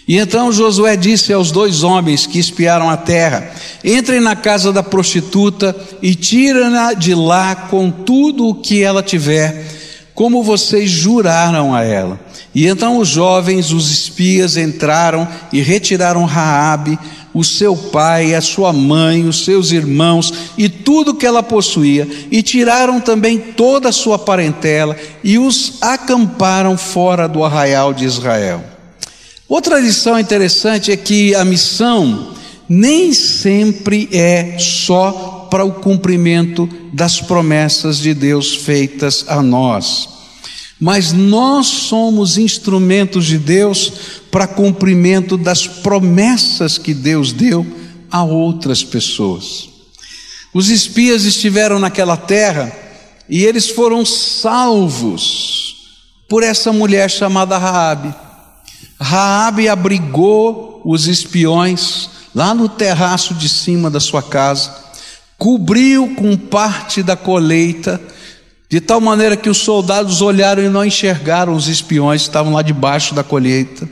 E 0.08 0.18
então 0.18 0.52
Josué 0.52 0.96
disse 0.96 1.32
aos 1.32 1.52
dois 1.52 1.84
homens 1.84 2.26
que 2.26 2.40
espiaram 2.40 2.90
a 2.90 2.98
terra: 2.98 3.52
Entrem 3.84 4.20
na 4.20 4.36
casa 4.36 4.74
da 4.74 4.84
prostituta 4.84 5.76
e 6.02 6.16
tirem-na 6.16 6.94
de 6.94 7.14
lá 7.14 7.56
com 7.56 7.92
tudo 7.92 8.48
o 8.48 8.56
que 8.56 8.82
ela 8.82 9.04
tiver, 9.04 9.85
como 10.16 10.42
vocês 10.42 10.90
juraram 10.90 11.76
a 11.76 11.84
ela. 11.84 12.18
E 12.56 12.66
então 12.66 12.98
os 12.98 13.10
jovens, 13.10 13.74
os 13.74 13.92
espias, 13.92 14.56
entraram 14.56 15.28
e 15.52 15.62
retiraram 15.62 16.24
Raabe, 16.24 16.98
o 17.34 17.44
seu 17.44 17.76
pai, 17.76 18.34
a 18.34 18.40
sua 18.40 18.72
mãe, 18.72 19.28
os 19.28 19.44
seus 19.44 19.74
irmãos 19.74 20.34
e 20.58 20.70
tudo 20.70 21.14
que 21.14 21.26
ela 21.26 21.44
possuía, 21.44 22.08
e 22.32 22.42
tiraram 22.42 23.02
também 23.02 23.38
toda 23.38 23.90
a 23.90 23.92
sua 23.92 24.18
parentela 24.18 24.96
e 25.22 25.38
os 25.38 25.74
acamparam 25.82 26.78
fora 26.78 27.28
do 27.28 27.44
arraial 27.44 27.94
de 27.94 28.06
Israel. 28.06 28.64
Outra 29.50 29.78
lição 29.78 30.18
interessante 30.18 30.94
é 30.94 30.98
que 30.98 31.36
a 31.36 31.44
missão 31.44 32.30
nem 32.70 33.14
sempre 33.14 34.08
é 34.14 34.56
só 34.58 35.35
para 35.56 35.64
o 35.64 35.72
cumprimento 35.72 36.68
das 36.92 37.22
promessas 37.22 37.98
de 37.98 38.14
Deus 38.14 38.58
feitas 38.58 39.24
a 39.26 39.42
nós 39.42 40.10
mas 40.78 41.14
nós 41.14 41.68
somos 41.68 42.38
instrumentos 42.38 43.26
de 43.26 43.38
Deus 43.38 43.94
para 44.30 44.46
cumprimento 44.46 45.38
das 45.38 45.66
promessas 45.66 46.78
que 46.78 46.94
Deus 46.94 47.32
deu 47.32 47.66
a 48.12 48.22
outras 48.24 48.84
pessoas. 48.84 49.70
Os 50.54 50.68
espias 50.70 51.24
estiveram 51.24 51.80
naquela 51.80 52.18
terra 52.18 52.76
e 53.30 53.46
eles 53.46 53.70
foram 53.70 54.06
salvos 54.06 55.76
por 56.28 56.44
essa 56.44 56.74
mulher 56.74 57.10
chamada 57.10 57.58
Raabe. 57.58 58.14
Raabe 59.00 59.70
abrigou 59.70 60.82
os 60.84 61.08
espiões 61.08 62.10
lá 62.36 62.54
no 62.54 62.68
terraço 62.68 63.34
de 63.34 63.48
cima 63.48 63.90
da 63.90 64.02
sua 64.02 64.22
casa, 64.22 64.85
cobriu 65.38 66.16
com 66.16 66.36
parte 66.38 67.04
da 67.04 67.16
colheita 67.16 68.02
de 68.70 68.82
tal 68.82 69.00
maneira 69.00 69.38
que 69.38 69.50
os 69.50 69.60
soldados 69.60 70.22
olharam 70.22 70.64
e 70.64 70.70
não 70.70 70.84
enxergaram 70.84 71.54
os 71.54 71.68
espiões 71.68 72.24
que 72.24 72.30
estavam 72.30 72.54
lá 72.54 72.62
debaixo 72.62 73.14
da 73.14 73.24
colheita, 73.24 73.86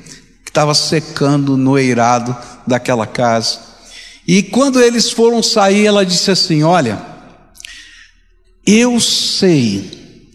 que 0.43 0.49
estava 0.49 0.73
secando 0.73 1.55
no 1.55 1.77
eirado 1.77 2.35
daquela 2.65 3.05
casa. 3.05 3.59
E 4.27 4.41
quando 4.41 4.81
eles 4.81 5.11
foram 5.11 5.43
sair, 5.43 5.85
ela 5.85 6.05
disse 6.05 6.31
assim: 6.31 6.63
Olha, 6.63 7.01
eu 8.65 8.99
sei 8.99 10.29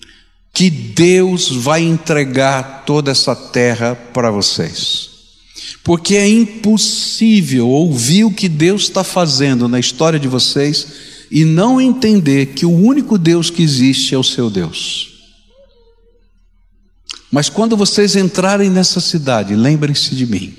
que 0.52 0.70
Deus 0.70 1.50
vai 1.50 1.82
entregar 1.82 2.84
toda 2.84 3.10
essa 3.10 3.34
terra 3.34 3.96
para 4.12 4.30
vocês. 4.30 5.07
Porque 5.82 6.16
é 6.16 6.28
impossível 6.28 7.68
ouvir 7.68 8.24
o 8.24 8.32
que 8.32 8.48
Deus 8.48 8.82
está 8.82 9.02
fazendo 9.02 9.68
na 9.68 9.80
história 9.80 10.18
de 10.18 10.28
vocês 10.28 10.86
e 11.30 11.44
não 11.44 11.80
entender 11.80 12.46
que 12.46 12.64
o 12.64 12.74
único 12.74 13.18
Deus 13.18 13.50
que 13.50 13.62
existe 13.62 14.14
é 14.14 14.18
o 14.18 14.24
seu 14.24 14.48
Deus. 14.50 15.08
Mas 17.30 17.48
quando 17.48 17.76
vocês 17.76 18.16
entrarem 18.16 18.70
nessa 18.70 19.00
cidade, 19.00 19.54
lembrem-se 19.54 20.14
de 20.14 20.26
mim. 20.26 20.56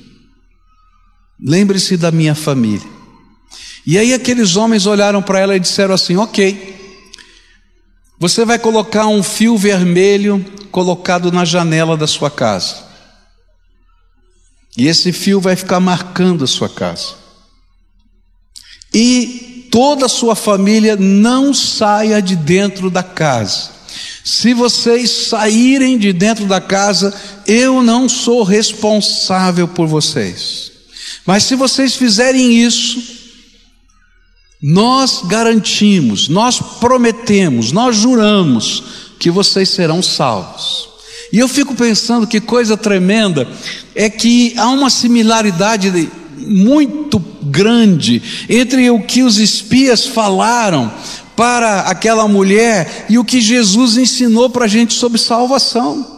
Lembre-se 1.42 1.98
da 1.98 2.12
minha 2.12 2.36
família. 2.36 2.88
E 3.86 3.98
aí 3.98 4.14
aqueles 4.14 4.56
homens 4.56 4.86
olharam 4.86 5.22
para 5.22 5.40
ela 5.40 5.56
e 5.56 5.60
disseram 5.60 5.96
assim: 5.96 6.16
Ok, 6.18 6.78
você 8.20 8.46
vai 8.46 8.60
colocar 8.60 9.08
um 9.08 9.24
fio 9.24 9.58
vermelho 9.58 10.46
colocado 10.70 11.32
na 11.32 11.46
janela 11.46 11.98
da 11.98 12.06
sua 12.06 12.30
casa. 12.30 12.89
E 14.80 14.88
esse 14.88 15.12
fio 15.12 15.42
vai 15.42 15.58
ficar 15.58 15.82
marcando 15.82 16.46
a 16.46 16.48
sua 16.48 16.70
casa. 16.70 17.16
E 18.94 19.68
toda 19.70 20.06
a 20.06 20.10
sua 20.10 20.36
família 20.36 20.96
não 20.96 21.54
saia 21.54 22.22
de 22.22 22.34
dentro 22.38 22.90
da 22.90 23.04
casa. 23.04 23.72
Se 24.24 24.54
vocês 24.54 25.28
saírem 25.28 25.98
de 25.98 26.14
dentro 26.14 26.46
da 26.46 26.62
casa, 26.62 27.14
eu 27.46 27.84
não 27.84 28.08
sou 28.08 28.42
responsável 28.42 29.68
por 29.68 29.86
vocês. 29.86 30.72
Mas 31.26 31.44
se 31.44 31.56
vocês 31.56 31.96
fizerem 31.96 32.64
isso, 32.64 33.04
nós 34.64 35.24
garantimos, 35.26 36.30
nós 36.30 36.58
prometemos, 36.80 37.74
nós 37.74 37.98
juramos 37.98 38.82
que 39.20 39.30
vocês 39.30 39.68
serão 39.68 40.02
salvos. 40.02 40.89
E 41.32 41.40
eu 41.40 41.48
fico 41.48 41.76
pensando 41.76 42.26
que 42.26 42.42
coisa 42.42 42.76
tremenda 42.76 43.48
é 43.94 44.10
que 44.10 44.54
há 44.58 44.70
uma 44.70 44.90
similaridade 44.90 46.10
muito 46.38 47.20
grande 47.44 48.22
entre 48.50 48.90
o 48.90 49.02
que 49.02 49.24
os 49.24 49.38
espias 49.38 50.06
falaram 50.06 50.92
para 51.36 51.82
aquela 51.82 52.28
mulher 52.28 53.06
e 53.10 53.18
o 53.18 53.24
que 53.24 53.40
Jesus 53.40 53.98
ensinou 53.98 54.50
para 54.50 54.66
a 54.66 54.68
gente 54.68 54.94
sobre 54.94 55.18
salvação. 55.18 56.18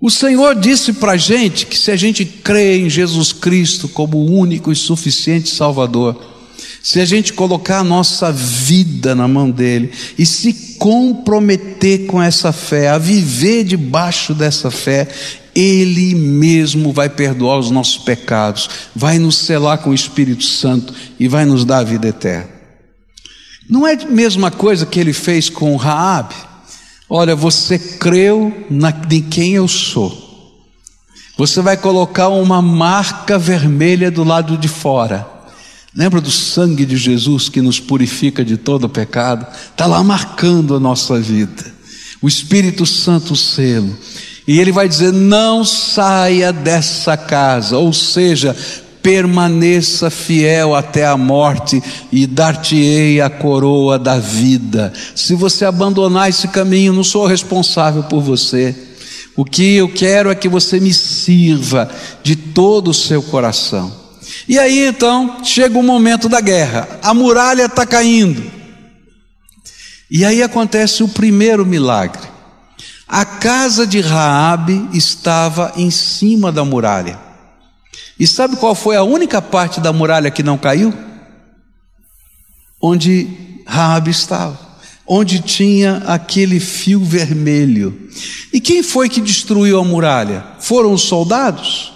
O 0.00 0.10
Senhor 0.10 0.54
disse 0.54 0.92
para 0.92 1.12
a 1.12 1.16
gente 1.16 1.64
que 1.64 1.78
se 1.78 1.90
a 1.90 1.96
gente 1.96 2.24
crê 2.24 2.78
em 2.78 2.90
Jesus 2.90 3.32
Cristo 3.32 3.88
como 3.88 4.18
o 4.18 4.30
único 4.30 4.70
e 4.70 4.76
suficiente 4.76 5.48
Salvador, 5.48 6.35
se 6.86 7.00
a 7.00 7.04
gente 7.04 7.32
colocar 7.32 7.80
a 7.80 7.84
nossa 7.84 8.30
vida 8.30 9.12
na 9.12 9.26
mão 9.26 9.50
dele 9.50 9.90
e 10.16 10.24
se 10.24 10.76
comprometer 10.78 12.06
com 12.06 12.22
essa 12.22 12.52
fé, 12.52 12.90
a 12.90 12.96
viver 12.96 13.64
debaixo 13.64 14.32
dessa 14.32 14.70
fé, 14.70 15.08
ele 15.52 16.14
mesmo 16.14 16.92
vai 16.92 17.08
perdoar 17.08 17.58
os 17.58 17.72
nossos 17.72 17.98
pecados, 17.98 18.70
vai 18.94 19.18
nos 19.18 19.36
selar 19.36 19.78
com 19.78 19.90
o 19.90 19.94
Espírito 19.94 20.44
Santo 20.44 20.94
e 21.18 21.26
vai 21.26 21.44
nos 21.44 21.64
dar 21.64 21.78
a 21.78 21.82
vida 21.82 22.06
eterna. 22.06 22.50
Não 23.68 23.84
é 23.84 23.94
a 23.94 24.06
mesma 24.06 24.52
coisa 24.52 24.86
que 24.86 25.00
ele 25.00 25.12
fez 25.12 25.50
com 25.50 25.74
Raabe? 25.74 26.36
Olha, 27.10 27.34
você 27.34 27.80
creu 27.80 28.64
na, 28.70 28.94
em 29.10 29.22
quem 29.22 29.54
eu 29.54 29.66
sou. 29.66 30.16
Você 31.36 31.60
vai 31.60 31.76
colocar 31.76 32.28
uma 32.28 32.62
marca 32.62 33.36
vermelha 33.36 34.08
do 34.08 34.22
lado 34.22 34.56
de 34.56 34.68
fora. 34.68 35.34
Lembra 35.96 36.20
do 36.20 36.30
sangue 36.30 36.84
de 36.84 36.94
Jesus 36.94 37.48
que 37.48 37.62
nos 37.62 37.80
purifica 37.80 38.44
de 38.44 38.58
todo 38.58 38.86
pecado? 38.86 39.46
Está 39.70 39.86
lá 39.86 40.04
marcando 40.04 40.74
a 40.76 40.80
nossa 40.80 41.18
vida. 41.18 41.64
O 42.20 42.28
Espírito 42.28 42.84
Santo 42.84 43.32
o 43.32 43.36
selo. 43.36 43.96
E 44.46 44.60
ele 44.60 44.70
vai 44.70 44.86
dizer: 44.86 45.10
não 45.10 45.64
saia 45.64 46.52
dessa 46.52 47.16
casa, 47.16 47.78
ou 47.78 47.94
seja, 47.94 48.54
permaneça 49.02 50.10
fiel 50.10 50.74
até 50.74 51.06
a 51.06 51.16
morte 51.16 51.82
e 52.12 52.26
dar-te-ei 52.26 53.22
a 53.22 53.30
coroa 53.30 53.98
da 53.98 54.18
vida. 54.18 54.92
Se 55.14 55.34
você 55.34 55.64
abandonar 55.64 56.28
esse 56.28 56.48
caminho, 56.48 56.92
não 56.92 57.04
sou 57.04 57.24
responsável 57.26 58.02
por 58.02 58.20
você. 58.20 58.76
O 59.34 59.46
que 59.46 59.76
eu 59.76 59.88
quero 59.88 60.28
é 60.28 60.34
que 60.34 60.48
você 60.48 60.78
me 60.78 60.92
sirva 60.92 61.90
de 62.22 62.36
todo 62.36 62.90
o 62.90 62.94
seu 62.94 63.22
coração. 63.22 64.05
E 64.48 64.58
aí 64.58 64.86
então 64.86 65.44
chega 65.44 65.78
o 65.78 65.82
momento 65.82 66.28
da 66.28 66.40
guerra, 66.40 66.88
a 67.02 67.12
muralha 67.12 67.66
está 67.66 67.86
caindo. 67.86 68.56
E 70.10 70.24
aí 70.24 70.42
acontece 70.42 71.02
o 71.02 71.08
primeiro 71.08 71.66
milagre. 71.66 72.22
A 73.08 73.24
casa 73.24 73.86
de 73.86 74.00
Raabe 74.00 74.88
estava 74.92 75.72
em 75.76 75.90
cima 75.90 76.50
da 76.50 76.64
muralha. 76.64 77.18
E 78.18 78.26
sabe 78.26 78.56
qual 78.56 78.74
foi 78.74 78.96
a 78.96 79.02
única 79.02 79.40
parte 79.42 79.80
da 79.80 79.92
muralha 79.92 80.30
que 80.30 80.42
não 80.42 80.58
caiu? 80.58 80.92
Onde 82.80 83.28
Raabe 83.66 84.10
estava, 84.10 84.58
onde 85.06 85.40
tinha 85.40 85.98
aquele 86.06 86.58
fio 86.58 87.04
vermelho. 87.04 88.08
E 88.52 88.60
quem 88.60 88.82
foi 88.82 89.08
que 89.08 89.20
destruiu 89.20 89.78
a 89.78 89.84
muralha? 89.84 90.44
Foram 90.60 90.92
os 90.92 91.02
soldados? 91.02 91.92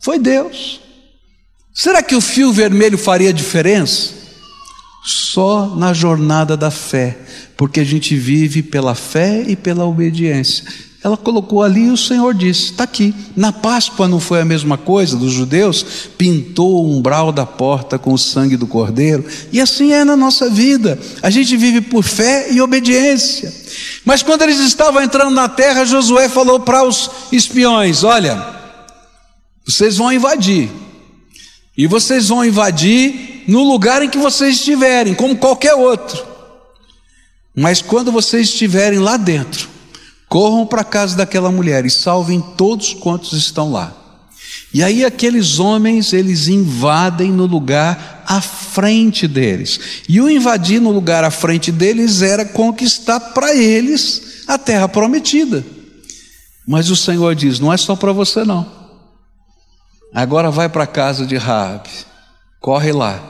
Foi 0.00 0.18
Deus. 0.18 0.81
Será 1.74 2.02
que 2.02 2.14
o 2.14 2.20
fio 2.20 2.52
vermelho 2.52 2.98
faria 2.98 3.32
diferença? 3.32 4.10
Só 5.04 5.74
na 5.74 5.92
jornada 5.92 6.56
da 6.56 6.70
fé, 6.70 7.18
porque 7.56 7.80
a 7.80 7.84
gente 7.84 8.14
vive 8.14 8.62
pela 8.62 8.94
fé 8.94 9.42
e 9.48 9.56
pela 9.56 9.84
obediência. 9.84 10.64
Ela 11.04 11.16
colocou 11.16 11.62
ali 11.62 11.86
e 11.86 11.90
o 11.90 11.96
Senhor 11.96 12.32
disse: 12.32 12.66
está 12.66 12.84
aqui. 12.84 13.12
Na 13.34 13.50
Páscoa 13.52 14.06
não 14.06 14.20
foi 14.20 14.40
a 14.40 14.44
mesma 14.44 14.78
coisa 14.78 15.16
dos 15.16 15.32
judeus? 15.32 15.84
Pintou 16.16 16.84
o 16.84 16.96
umbral 16.96 17.32
da 17.32 17.44
porta 17.44 17.98
com 17.98 18.12
o 18.12 18.18
sangue 18.18 18.56
do 18.56 18.68
cordeiro. 18.68 19.24
E 19.50 19.60
assim 19.60 19.92
é 19.92 20.04
na 20.04 20.16
nossa 20.16 20.48
vida. 20.48 20.96
A 21.20 21.28
gente 21.28 21.56
vive 21.56 21.80
por 21.80 22.04
fé 22.04 22.52
e 22.52 22.60
obediência. 22.60 23.52
Mas 24.04 24.22
quando 24.22 24.42
eles 24.42 24.60
estavam 24.60 25.02
entrando 25.02 25.34
na 25.34 25.48
terra, 25.48 25.84
Josué 25.84 26.28
falou 26.28 26.60
para 26.60 26.84
os 26.84 27.10
espiões: 27.32 28.04
Olha, 28.04 28.40
vocês 29.66 29.96
vão 29.96 30.12
invadir. 30.12 30.70
E 31.76 31.86
vocês 31.86 32.28
vão 32.28 32.44
invadir 32.44 33.44
no 33.48 33.62
lugar 33.62 34.02
em 34.02 34.08
que 34.08 34.18
vocês 34.18 34.56
estiverem, 34.56 35.14
como 35.14 35.36
qualquer 35.36 35.74
outro. 35.74 36.22
Mas 37.54 37.80
quando 37.82 38.12
vocês 38.12 38.48
estiverem 38.48 38.98
lá 38.98 39.16
dentro, 39.16 39.68
corram 40.28 40.66
para 40.66 40.82
a 40.82 40.84
casa 40.84 41.16
daquela 41.16 41.50
mulher 41.50 41.84
e 41.84 41.90
salvem 41.90 42.40
todos 42.56 42.94
quantos 42.94 43.32
estão 43.32 43.70
lá. 43.70 43.96
E 44.72 44.82
aí 44.82 45.04
aqueles 45.04 45.58
homens, 45.58 46.12
eles 46.12 46.48
invadem 46.48 47.30
no 47.30 47.46
lugar 47.46 48.24
à 48.26 48.40
frente 48.40 49.28
deles. 49.28 50.02
E 50.08 50.20
o 50.20 50.30
invadir 50.30 50.80
no 50.80 50.90
lugar 50.90 51.24
à 51.24 51.30
frente 51.30 51.70
deles 51.70 52.22
era 52.22 52.44
conquistar 52.44 53.20
para 53.20 53.54
eles 53.54 54.44
a 54.46 54.56
terra 54.56 54.88
prometida. 54.88 55.64
Mas 56.66 56.90
o 56.90 56.96
Senhor 56.96 57.34
diz: 57.34 57.58
não 57.58 57.72
é 57.72 57.76
só 57.76 57.94
para 57.94 58.12
você 58.12 58.44
não. 58.44 58.81
Agora 60.14 60.50
vai 60.50 60.68
para 60.68 60.84
a 60.84 60.86
casa 60.86 61.24
de 61.24 61.36
Raabe, 61.36 61.88
corre 62.60 62.92
lá 62.92 63.20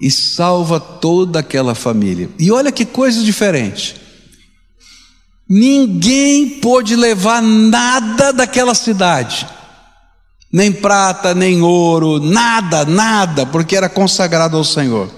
e 0.00 0.10
salva 0.10 0.80
toda 0.80 1.38
aquela 1.38 1.74
família. 1.74 2.28
E 2.38 2.50
olha 2.50 2.72
que 2.72 2.84
coisa 2.84 3.22
diferente. 3.22 3.94
Ninguém 5.48 6.60
pôde 6.60 6.96
levar 6.96 7.42
nada 7.42 8.32
daquela 8.32 8.74
cidade. 8.74 9.46
Nem 10.52 10.72
prata, 10.72 11.34
nem 11.34 11.62
ouro, 11.62 12.18
nada, 12.18 12.84
nada, 12.84 13.46
porque 13.46 13.76
era 13.76 13.88
consagrado 13.88 14.56
ao 14.56 14.64
Senhor. 14.64 15.08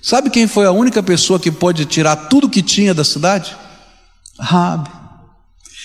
Sabe 0.00 0.30
quem 0.30 0.46
foi 0.46 0.64
a 0.64 0.72
única 0.72 1.02
pessoa 1.02 1.38
que 1.38 1.50
pôde 1.50 1.84
tirar 1.84 2.16
tudo 2.16 2.48
que 2.48 2.62
tinha 2.62 2.94
da 2.94 3.04
cidade? 3.04 3.54
Raabe. 4.38 4.88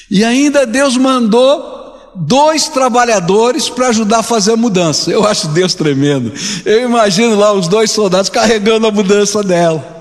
E 0.10 0.24
ainda 0.24 0.66
Deus 0.66 0.96
mandou 0.96 1.83
dois 2.16 2.68
trabalhadores 2.68 3.70
para 3.70 3.90
ajudar 3.90 4.20
a 4.20 4.24
fazer 4.24 4.54
a 4.54 4.58
mudança. 4.58 5.12
Eu 5.12 5.26
acho 5.26 5.48
Deus 5.50 5.74
tremendo. 5.74 6.32
Eu 6.66 6.86
imagino 6.86 7.36
lá 7.36 7.54
os 7.54 7.68
dois 7.68 7.92
soldados 7.92 8.30
carregando 8.30 8.88
a 8.88 8.92
mudança 8.92 9.44
dela. 9.44 9.94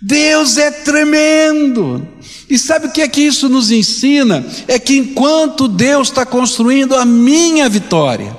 Deus 0.00 0.56
é 0.56 0.70
tremendo. 0.70 2.06
E 2.50 2.58
sabe 2.58 2.86
o 2.86 2.90
que 2.90 3.00
é 3.00 3.08
que 3.08 3.20
isso 3.20 3.48
nos 3.48 3.70
ensina? 3.70 4.44
É 4.66 4.78
que 4.78 4.96
enquanto 4.96 5.68
Deus 5.68 6.08
está 6.08 6.26
construindo 6.26 6.96
a 6.96 7.04
minha 7.04 7.68
vitória, 7.68 8.36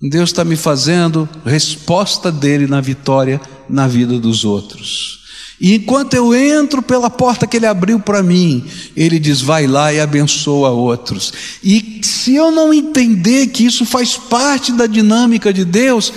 Deus 0.00 0.30
está 0.30 0.44
me 0.44 0.56
fazendo 0.56 1.28
resposta 1.44 2.30
dele 2.30 2.66
na 2.66 2.80
vitória 2.80 3.40
na 3.68 3.86
vida 3.86 4.18
dos 4.18 4.44
outros. 4.44 5.19
E 5.60 5.74
enquanto 5.74 6.14
eu 6.14 6.34
entro 6.34 6.80
pela 6.80 7.10
porta 7.10 7.46
que 7.46 7.58
ele 7.58 7.66
abriu 7.66 8.00
para 8.00 8.22
mim, 8.22 8.64
ele 8.96 9.18
diz: 9.18 9.42
vai 9.42 9.66
lá 9.66 9.92
e 9.92 10.00
abençoa 10.00 10.70
outros. 10.70 11.32
E 11.62 12.00
se 12.02 12.34
eu 12.34 12.50
não 12.50 12.72
entender 12.72 13.48
que 13.48 13.66
isso 13.66 13.84
faz 13.84 14.16
parte 14.16 14.72
da 14.72 14.86
dinâmica 14.86 15.52
de 15.52 15.66
Deus, 15.66 16.10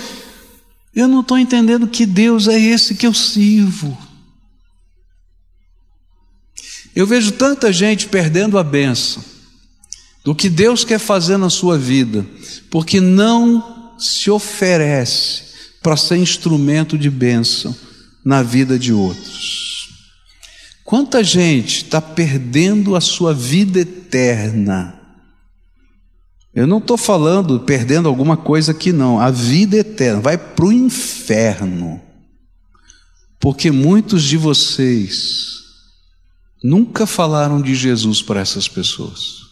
eu 0.94 1.06
não 1.06 1.20
estou 1.20 1.36
entendendo 1.36 1.86
que 1.86 2.06
Deus 2.06 2.48
é 2.48 2.58
esse 2.58 2.94
que 2.94 3.06
eu 3.06 3.12
sirvo. 3.12 3.96
Eu 6.96 7.06
vejo 7.06 7.32
tanta 7.32 7.70
gente 7.70 8.08
perdendo 8.08 8.56
a 8.56 8.64
benção 8.64 9.22
do 10.24 10.34
que 10.34 10.48
Deus 10.48 10.84
quer 10.84 10.98
fazer 10.98 11.36
na 11.36 11.50
sua 11.50 11.76
vida, 11.76 12.24
porque 12.70 12.98
não 12.98 13.92
se 13.98 14.30
oferece 14.30 15.42
para 15.82 15.98
ser 15.98 16.16
instrumento 16.16 16.96
de 16.96 17.10
bênção 17.10 17.76
na 18.24 18.42
vida 18.42 18.78
de 18.78 18.92
outros. 18.92 19.88
Quanta 20.84 21.22
gente 21.24 21.84
está 21.84 22.00
perdendo 22.00 22.94
a 22.94 23.00
sua 23.00 23.34
vida 23.34 23.80
eterna? 23.80 25.00
Eu 26.54 26.66
não 26.66 26.78
estou 26.78 26.96
falando 26.96 27.58
perdendo 27.60 28.08
alguma 28.08 28.36
coisa 28.36 28.70
aqui, 28.70 28.92
não. 28.92 29.18
A 29.18 29.30
vida 29.30 29.76
eterna 29.76 30.20
vai 30.20 30.38
para 30.38 30.64
o 30.64 30.72
inferno. 30.72 32.00
Porque 33.40 33.70
muitos 33.70 34.22
de 34.22 34.36
vocês 34.36 35.54
nunca 36.62 37.06
falaram 37.06 37.60
de 37.60 37.74
Jesus 37.74 38.22
para 38.22 38.40
essas 38.40 38.68
pessoas. 38.68 39.44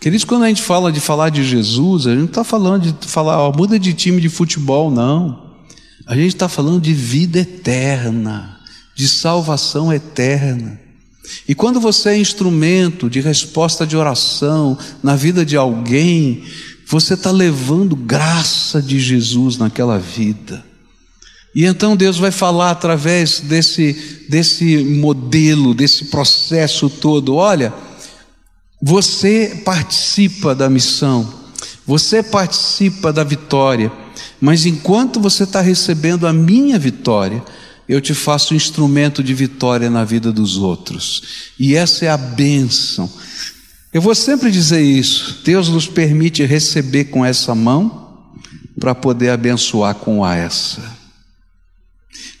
Queridos, 0.00 0.24
quando 0.24 0.42
a 0.42 0.48
gente 0.48 0.62
fala 0.62 0.92
de 0.92 1.00
falar 1.00 1.30
de 1.30 1.44
Jesus, 1.44 2.06
a 2.06 2.10
gente 2.10 2.18
não 2.18 2.26
está 2.26 2.44
falando 2.44 2.92
de 2.92 3.08
falar, 3.08 3.38
ó, 3.38 3.52
muda 3.56 3.78
de 3.78 3.94
time 3.94 4.20
de 4.20 4.28
futebol, 4.28 4.90
não. 4.90 5.43
A 6.06 6.14
gente 6.14 6.34
está 6.34 6.48
falando 6.48 6.82
de 6.82 6.92
vida 6.92 7.38
eterna, 7.38 8.60
de 8.94 9.08
salvação 9.08 9.92
eterna. 9.92 10.78
E 11.48 11.54
quando 11.54 11.80
você 11.80 12.10
é 12.10 12.18
instrumento 12.18 13.08
de 13.08 13.20
resposta 13.20 13.86
de 13.86 13.96
oração 13.96 14.76
na 15.02 15.16
vida 15.16 15.44
de 15.44 15.56
alguém, 15.56 16.44
você 16.86 17.14
está 17.14 17.30
levando 17.30 17.96
graça 17.96 18.82
de 18.82 19.00
Jesus 19.00 19.56
naquela 19.56 19.98
vida. 19.98 20.62
E 21.54 21.64
então 21.64 21.96
Deus 21.96 22.18
vai 22.18 22.30
falar 22.30 22.72
através 22.72 23.40
desse, 23.40 24.26
desse 24.28 24.78
modelo, 24.84 25.72
desse 25.72 26.06
processo 26.06 26.90
todo: 26.90 27.34
olha, 27.34 27.72
você 28.82 29.62
participa 29.64 30.54
da 30.54 30.68
missão, 30.68 31.32
você 31.86 32.22
participa 32.22 33.10
da 33.12 33.24
vitória. 33.24 33.90
Mas 34.40 34.66
enquanto 34.66 35.20
você 35.20 35.44
está 35.44 35.60
recebendo 35.60 36.26
a 36.26 36.32
minha 36.32 36.78
vitória, 36.78 37.42
eu 37.88 38.00
te 38.00 38.14
faço 38.14 38.54
instrumento 38.54 39.22
de 39.22 39.34
vitória 39.34 39.90
na 39.90 40.04
vida 40.04 40.32
dos 40.32 40.56
outros. 40.56 41.52
E 41.58 41.74
essa 41.74 42.04
é 42.04 42.08
a 42.08 42.16
bênção. 42.16 43.10
Eu 43.92 44.00
vou 44.00 44.14
sempre 44.14 44.50
dizer 44.50 44.82
isso. 44.82 45.40
Deus 45.44 45.68
nos 45.68 45.86
permite 45.86 46.44
receber 46.44 47.04
com 47.06 47.24
essa 47.24 47.54
mão 47.54 48.32
para 48.80 48.94
poder 48.94 49.30
abençoar 49.30 49.94
com 49.94 50.26
essa. 50.26 50.82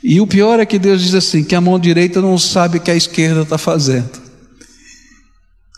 E 0.02 0.20
o 0.20 0.26
pior 0.26 0.60
é 0.60 0.66
que 0.66 0.78
Deus 0.78 1.02
diz 1.02 1.14
assim: 1.14 1.44
que 1.44 1.54
a 1.54 1.60
mão 1.60 1.78
direita 1.78 2.20
não 2.20 2.38
sabe 2.38 2.78
o 2.78 2.80
que 2.80 2.90
a 2.90 2.96
esquerda 2.96 3.42
está 3.42 3.56
fazendo. 3.56 4.22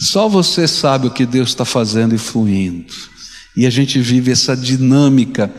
Só 0.01 0.29
você 0.29 0.69
sabe 0.69 1.07
o 1.07 1.11
que 1.11 1.25
Deus 1.25 1.51
está 1.51 1.65
fazendo 1.65 2.15
e 2.15 2.19
fluindo. 2.19 2.93
E 3.57 3.67
a 3.67 3.71
gente 3.71 3.99
vive 4.01 4.31
essa 4.31 4.57
dinâmica 4.57 5.51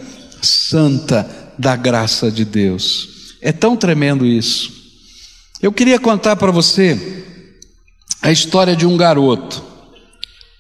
santa 0.42 1.28
da 1.58 1.76
graça 1.76 2.32
de 2.32 2.46
Deus. 2.46 3.36
É 3.42 3.52
tão 3.52 3.76
tremendo 3.76 4.26
isso. 4.26 4.72
Eu 5.62 5.72
queria 5.72 6.00
contar 6.00 6.36
para 6.36 6.52
você 6.52 7.26
a 8.22 8.32
história 8.32 8.76
de 8.76 8.86
um 8.86 8.98
garoto. 8.98 9.64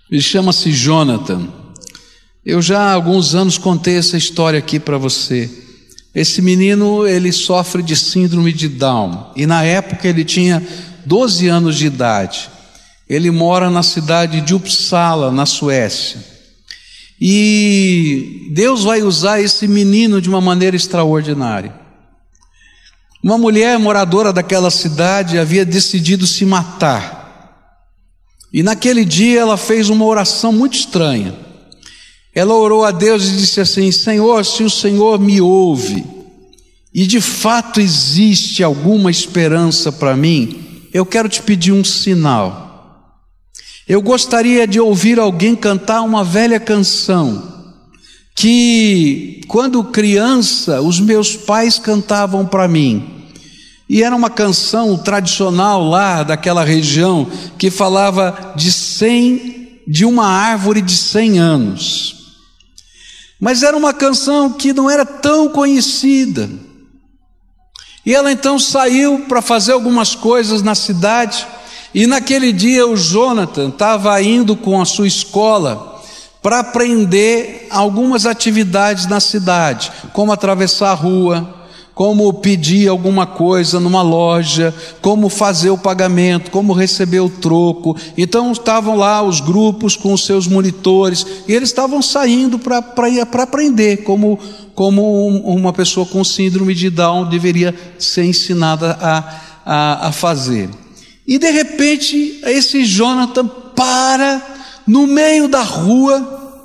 Ele 0.09 0.21
chama-se 0.21 0.71
Jonathan. 0.71 1.47
Eu 2.45 2.61
já 2.61 2.79
há 2.79 2.93
alguns 2.93 3.35
anos 3.35 3.57
contei 3.57 3.97
essa 3.97 4.17
história 4.17 4.57
aqui 4.57 4.79
para 4.79 4.97
você. 4.97 5.49
Esse 6.15 6.41
menino, 6.41 7.05
ele 7.05 7.31
sofre 7.31 7.83
de 7.83 7.95
síndrome 7.95 8.53
de 8.53 8.67
Down. 8.67 9.33
E 9.35 9.45
na 9.45 9.63
época 9.63 10.07
ele 10.07 10.23
tinha 10.23 10.65
12 11.05 11.47
anos 11.47 11.77
de 11.77 11.87
idade. 11.87 12.49
Ele 13.07 13.29
mora 13.29 13.69
na 13.69 13.83
cidade 13.83 14.41
de 14.41 14.55
Uppsala, 14.55 15.31
na 15.31 15.45
Suécia. 15.45 16.36
E 17.19 18.51
Deus 18.53 18.83
vai 18.83 19.01
usar 19.01 19.41
esse 19.41 19.67
menino 19.67 20.21
de 20.21 20.29
uma 20.29 20.39
maneira 20.39 20.75
extraordinária. 20.75 21.73
Uma 23.23 23.37
mulher 23.37 23.77
moradora 23.79 24.31
daquela 24.31 24.69
cidade 24.69 25.39
havia 25.39 25.65
decidido 25.65 26.27
se 26.27 26.45
matar. 26.45 27.27
E 28.53 28.63
naquele 28.63 29.03
dia 29.03 29.41
ela 29.41 29.57
fez 29.57 29.89
uma 29.89 30.05
oração 30.05 30.53
muito 30.53 30.75
estranha. 30.75 31.35
Ela 32.33 32.53
orou 32.53 32.85
a 32.85 32.91
Deus 32.91 33.27
e 33.27 33.37
disse 33.37 33.59
assim: 33.59 33.91
Senhor, 33.91 34.45
se 34.45 34.63
o 34.63 34.69
Senhor 34.69 35.19
me 35.19 35.41
ouve, 35.41 36.05
e 36.93 37.05
de 37.05 37.19
fato 37.19 37.81
existe 37.81 38.63
alguma 38.63 39.09
esperança 39.09 39.91
para 39.91 40.15
mim, 40.15 40.87
eu 40.93 41.05
quero 41.05 41.27
te 41.27 41.41
pedir 41.41 41.71
um 41.71 41.83
sinal. 41.83 42.66
Eu 43.87 44.01
gostaria 44.01 44.67
de 44.67 44.81
ouvir 44.81 45.17
alguém 45.17 45.55
cantar 45.55 46.01
uma 46.01 46.21
velha 46.21 46.59
canção 46.59 47.55
que, 48.35 49.39
quando 49.47 49.81
criança, 49.81 50.81
os 50.81 50.99
meus 50.99 51.37
pais 51.37 51.79
cantavam 51.79 52.45
para 52.45 52.67
mim. 52.67 53.25
E 53.87 54.03
era 54.03 54.13
uma 54.13 54.29
canção 54.29 54.97
tradicional 54.97 55.87
lá 55.87 56.21
daquela 56.21 56.65
região 56.65 57.25
que 57.57 57.71
falava 57.71 58.53
de 58.57 58.73
cem, 58.73 59.79
de 59.87 60.03
uma 60.03 60.27
árvore 60.27 60.81
de 60.81 60.97
cem 60.97 61.39
anos. 61.39 62.35
Mas 63.39 63.63
era 63.63 63.77
uma 63.77 63.93
canção 63.93 64.51
que 64.51 64.73
não 64.73 64.89
era 64.89 65.05
tão 65.05 65.47
conhecida. 65.47 66.49
E 68.05 68.13
ela 68.13 68.33
então 68.33 68.59
saiu 68.59 69.25
para 69.29 69.41
fazer 69.41 69.71
algumas 69.71 70.13
coisas 70.13 70.61
na 70.61 70.75
cidade 70.75 71.47
e 71.93 72.05
naquele 72.05 72.51
dia 72.51 72.85
o 72.85 72.95
Jonathan 72.95 73.69
estava 73.69 74.21
indo 74.21 74.55
com 74.55 74.81
a 74.81 74.85
sua 74.85 75.07
escola 75.07 76.01
para 76.41 76.59
aprender 76.59 77.67
algumas 77.69 78.25
atividades 78.25 79.05
na 79.07 79.19
cidade, 79.19 79.91
como 80.13 80.31
atravessar 80.31 80.91
a 80.91 80.93
rua, 80.93 81.57
como 81.97 82.31
pedir 82.31 82.87
alguma 82.87 83.25
coisa 83.25 83.79
numa 83.79 84.03
loja, 84.03 84.73
como 85.01 85.29
fazer 85.29 85.71
o 85.71 85.77
pagamento, 85.77 86.51
como 86.51 86.71
receber 86.71 87.21
o 87.21 87.29
troco. 87.29 87.97
Então 88.15 88.51
estavam 88.51 88.95
lá 88.95 89.23
os 89.23 89.41
grupos 89.41 89.95
com 89.95 90.13
os 90.13 90.23
seus 90.23 90.47
monitores 90.47 91.25
e 91.47 91.53
eles 91.53 91.69
estavam 91.69 92.01
saindo 92.03 92.59
para 92.59 92.77
aprender 93.41 94.03
como, 94.03 94.37
como 94.75 95.27
uma 95.39 95.73
pessoa 95.73 96.05
com 96.05 96.23
síndrome 96.23 96.75
de 96.75 96.91
Down 96.91 97.27
deveria 97.27 97.73
ser 97.97 98.25
ensinada 98.25 98.95
a, 99.01 99.41
a, 99.65 100.07
a 100.09 100.11
fazer. 100.11 100.69
E 101.27 101.37
de 101.37 101.51
repente, 101.51 102.39
esse 102.45 102.85
Jonathan 102.85 103.45
para 103.75 104.41
no 104.87 105.05
meio 105.05 105.49
da 105.49 105.61
rua 105.61 106.63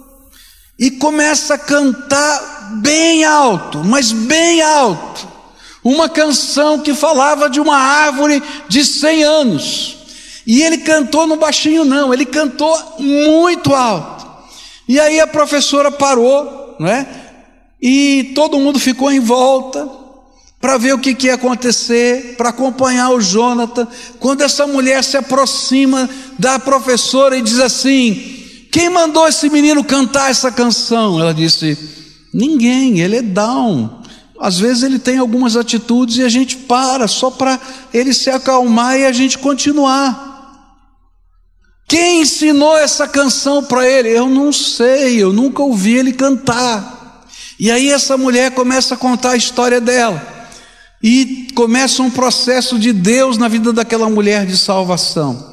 e 0.78 0.90
começa 0.92 1.54
a 1.54 1.58
cantar 1.58 2.78
bem 2.80 3.24
alto, 3.24 3.78
mas 3.84 4.12
bem 4.12 4.62
alto, 4.62 5.28
uma 5.82 6.08
canção 6.08 6.78
que 6.78 6.94
falava 6.94 7.50
de 7.50 7.60
uma 7.60 7.76
árvore 7.76 8.40
de 8.68 8.84
100 8.84 9.24
anos. 9.24 9.96
E 10.46 10.62
ele 10.62 10.78
cantou 10.78 11.26
no 11.26 11.36
baixinho, 11.36 11.84
não, 11.84 12.14
ele 12.14 12.24
cantou 12.24 12.96
muito 13.00 13.74
alto. 13.74 14.26
E 14.88 14.98
aí 15.00 15.18
a 15.18 15.26
professora 15.26 15.90
parou, 15.90 16.76
não 16.78 16.88
é? 16.88 17.06
E 17.80 18.32
todo 18.34 18.58
mundo 18.60 18.78
ficou 18.78 19.10
em 19.10 19.20
volta 19.20 20.01
para 20.62 20.78
ver 20.78 20.94
o 20.94 20.98
que, 20.98 21.12
que 21.12 21.26
ia 21.26 21.34
acontecer, 21.34 22.36
para 22.36 22.50
acompanhar 22.50 23.10
o 23.10 23.20
Jonathan. 23.20 23.88
Quando 24.20 24.42
essa 24.42 24.64
mulher 24.64 25.02
se 25.02 25.16
aproxima 25.16 26.08
da 26.38 26.56
professora 26.56 27.36
e 27.36 27.42
diz 27.42 27.58
assim: 27.58 28.68
Quem 28.70 28.88
mandou 28.88 29.26
esse 29.26 29.50
menino 29.50 29.82
cantar 29.82 30.30
essa 30.30 30.52
canção? 30.52 31.18
Ela 31.20 31.34
disse: 31.34 31.76
Ninguém, 32.32 33.00
ele 33.00 33.16
é 33.16 33.22
down. 33.22 34.02
Às 34.38 34.60
vezes 34.60 34.84
ele 34.84 35.00
tem 35.00 35.18
algumas 35.18 35.56
atitudes 35.56 36.18
e 36.18 36.22
a 36.22 36.28
gente 36.28 36.56
para 36.56 37.08
só 37.08 37.28
para 37.28 37.60
ele 37.92 38.14
se 38.14 38.30
acalmar 38.30 38.96
e 38.96 39.04
a 39.04 39.12
gente 39.12 39.38
continuar. 39.38 40.30
Quem 41.88 42.22
ensinou 42.22 42.78
essa 42.78 43.08
canção 43.08 43.64
para 43.64 43.86
ele? 43.86 44.08
Eu 44.10 44.28
não 44.28 44.52
sei, 44.52 45.20
eu 45.20 45.32
nunca 45.32 45.60
ouvi 45.60 45.96
ele 45.96 46.12
cantar. 46.12 47.26
E 47.58 47.68
aí 47.68 47.90
essa 47.90 48.16
mulher 48.16 48.52
começa 48.52 48.94
a 48.94 48.96
contar 48.96 49.32
a 49.32 49.36
história 49.36 49.80
dela. 49.80 50.41
E 51.02 51.48
começa 51.54 52.02
um 52.02 52.10
processo 52.10 52.78
de 52.78 52.92
Deus 52.92 53.36
na 53.36 53.48
vida 53.48 53.72
daquela 53.72 54.08
mulher 54.08 54.46
de 54.46 54.56
salvação. 54.56 55.52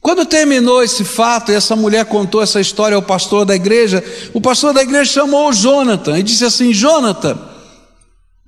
Quando 0.00 0.24
terminou 0.24 0.82
esse 0.82 1.04
fato, 1.04 1.52
e 1.52 1.54
essa 1.54 1.76
mulher 1.76 2.06
contou 2.06 2.42
essa 2.42 2.60
história 2.60 2.96
ao 2.96 3.02
pastor 3.02 3.44
da 3.44 3.54
igreja, 3.54 4.02
o 4.32 4.40
pastor 4.40 4.72
da 4.72 4.82
igreja 4.82 5.12
chamou 5.12 5.50
o 5.50 5.52
Jonathan 5.52 6.18
e 6.18 6.22
disse 6.22 6.44
assim: 6.44 6.72
Jonathan, 6.72 7.38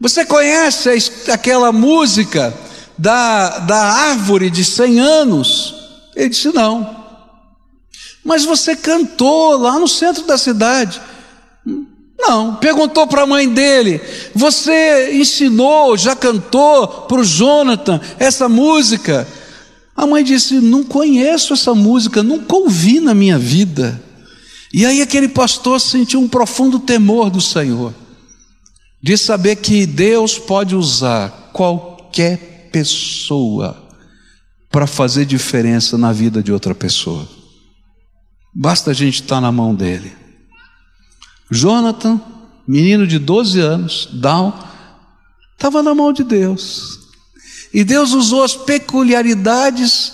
você 0.01 0.25
conhece 0.25 0.89
aquela 1.31 1.71
música 1.71 2.55
da, 2.97 3.59
da 3.59 3.77
árvore 3.77 4.49
de 4.49 4.65
100 4.65 5.01
anos? 5.01 5.75
Ele 6.17 6.31
disse: 6.31 6.53
Não. 6.53 7.03
Mas 8.25 8.45
você 8.45 8.75
cantou 8.75 9.59
lá 9.59 9.79
no 9.79 9.89
centro 9.89 10.23
da 10.25 10.39
cidade. 10.39 11.01
Não, 12.33 12.55
perguntou 12.55 13.07
para 13.07 13.25
a 13.25 13.27
mãe 13.27 13.47
dele: 13.47 14.01
Você 14.35 15.13
ensinou, 15.13 15.99
já 15.99 16.17
cantou 16.17 16.89
para 16.89 17.21
o 17.21 17.25
Jonathan 17.25 18.01
essa 18.19 18.49
música? 18.49 19.29
A 19.95 20.07
mãe 20.07 20.25
disse: 20.25 20.55
Não 20.55 20.83
conheço 20.83 21.53
essa 21.53 21.75
música, 21.75 22.23
nunca 22.23 22.57
ouvi 22.57 23.01
na 23.01 23.13
minha 23.13 23.39
vida. 23.39 24.03
E 24.73 24.87
aí 24.87 25.03
aquele 25.03 25.29
pastor 25.29 25.79
sentiu 25.79 26.21
um 26.21 26.29
profundo 26.29 26.79
temor 26.79 27.29
do 27.29 27.43
Senhor, 27.43 27.93
de 29.03 29.19
saber 29.19 29.57
que 29.57 29.85
Deus 29.85 30.39
pode 30.39 30.75
usar 30.75 31.51
qualquer 31.53 32.71
pessoa 32.73 33.77
para 34.71 34.87
fazer 34.87 35.27
diferença 35.27 35.99
na 35.99 36.15
vida 36.15 36.43
de 36.43 36.51
outra 36.51 36.75
pessoa. 36.75 37.29
Basta 38.55 38.93
a 38.93 38.95
gente 38.95 39.17
estar 39.17 39.35
tá 39.35 39.41
na 39.43 39.53
mão 39.53 39.75
dele. 39.75 40.22
Jonathan, 41.53 42.19
menino 42.67 43.07
de 43.07 43.19
12 43.19 43.61
anos, 43.61 44.09
Down, 44.11 44.55
estava 45.53 45.83
na 45.83 45.95
mão 45.95 46.11
de 46.11 46.25
Deus. 46.25 46.99
E 47.75 47.85
Deus 47.85 48.13
usou 48.13 48.43
as 48.43 48.57
peculiaridades 48.57 50.13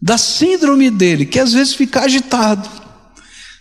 da 0.00 0.18
síndrome 0.18 0.90
dele, 0.90 1.24
que 1.24 1.38
às 1.38 1.54
vezes 1.54 1.74
fica 1.74 2.02
agitado, 2.02 2.68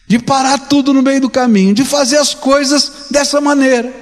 de 0.07 0.19
parar 0.19 0.57
tudo 0.57 0.93
no 0.93 1.01
meio 1.01 1.21
do 1.21 1.29
caminho, 1.29 1.73
de 1.73 1.85
fazer 1.85 2.17
as 2.17 2.33
coisas 2.33 3.07
dessa 3.09 3.39
maneira, 3.39 3.93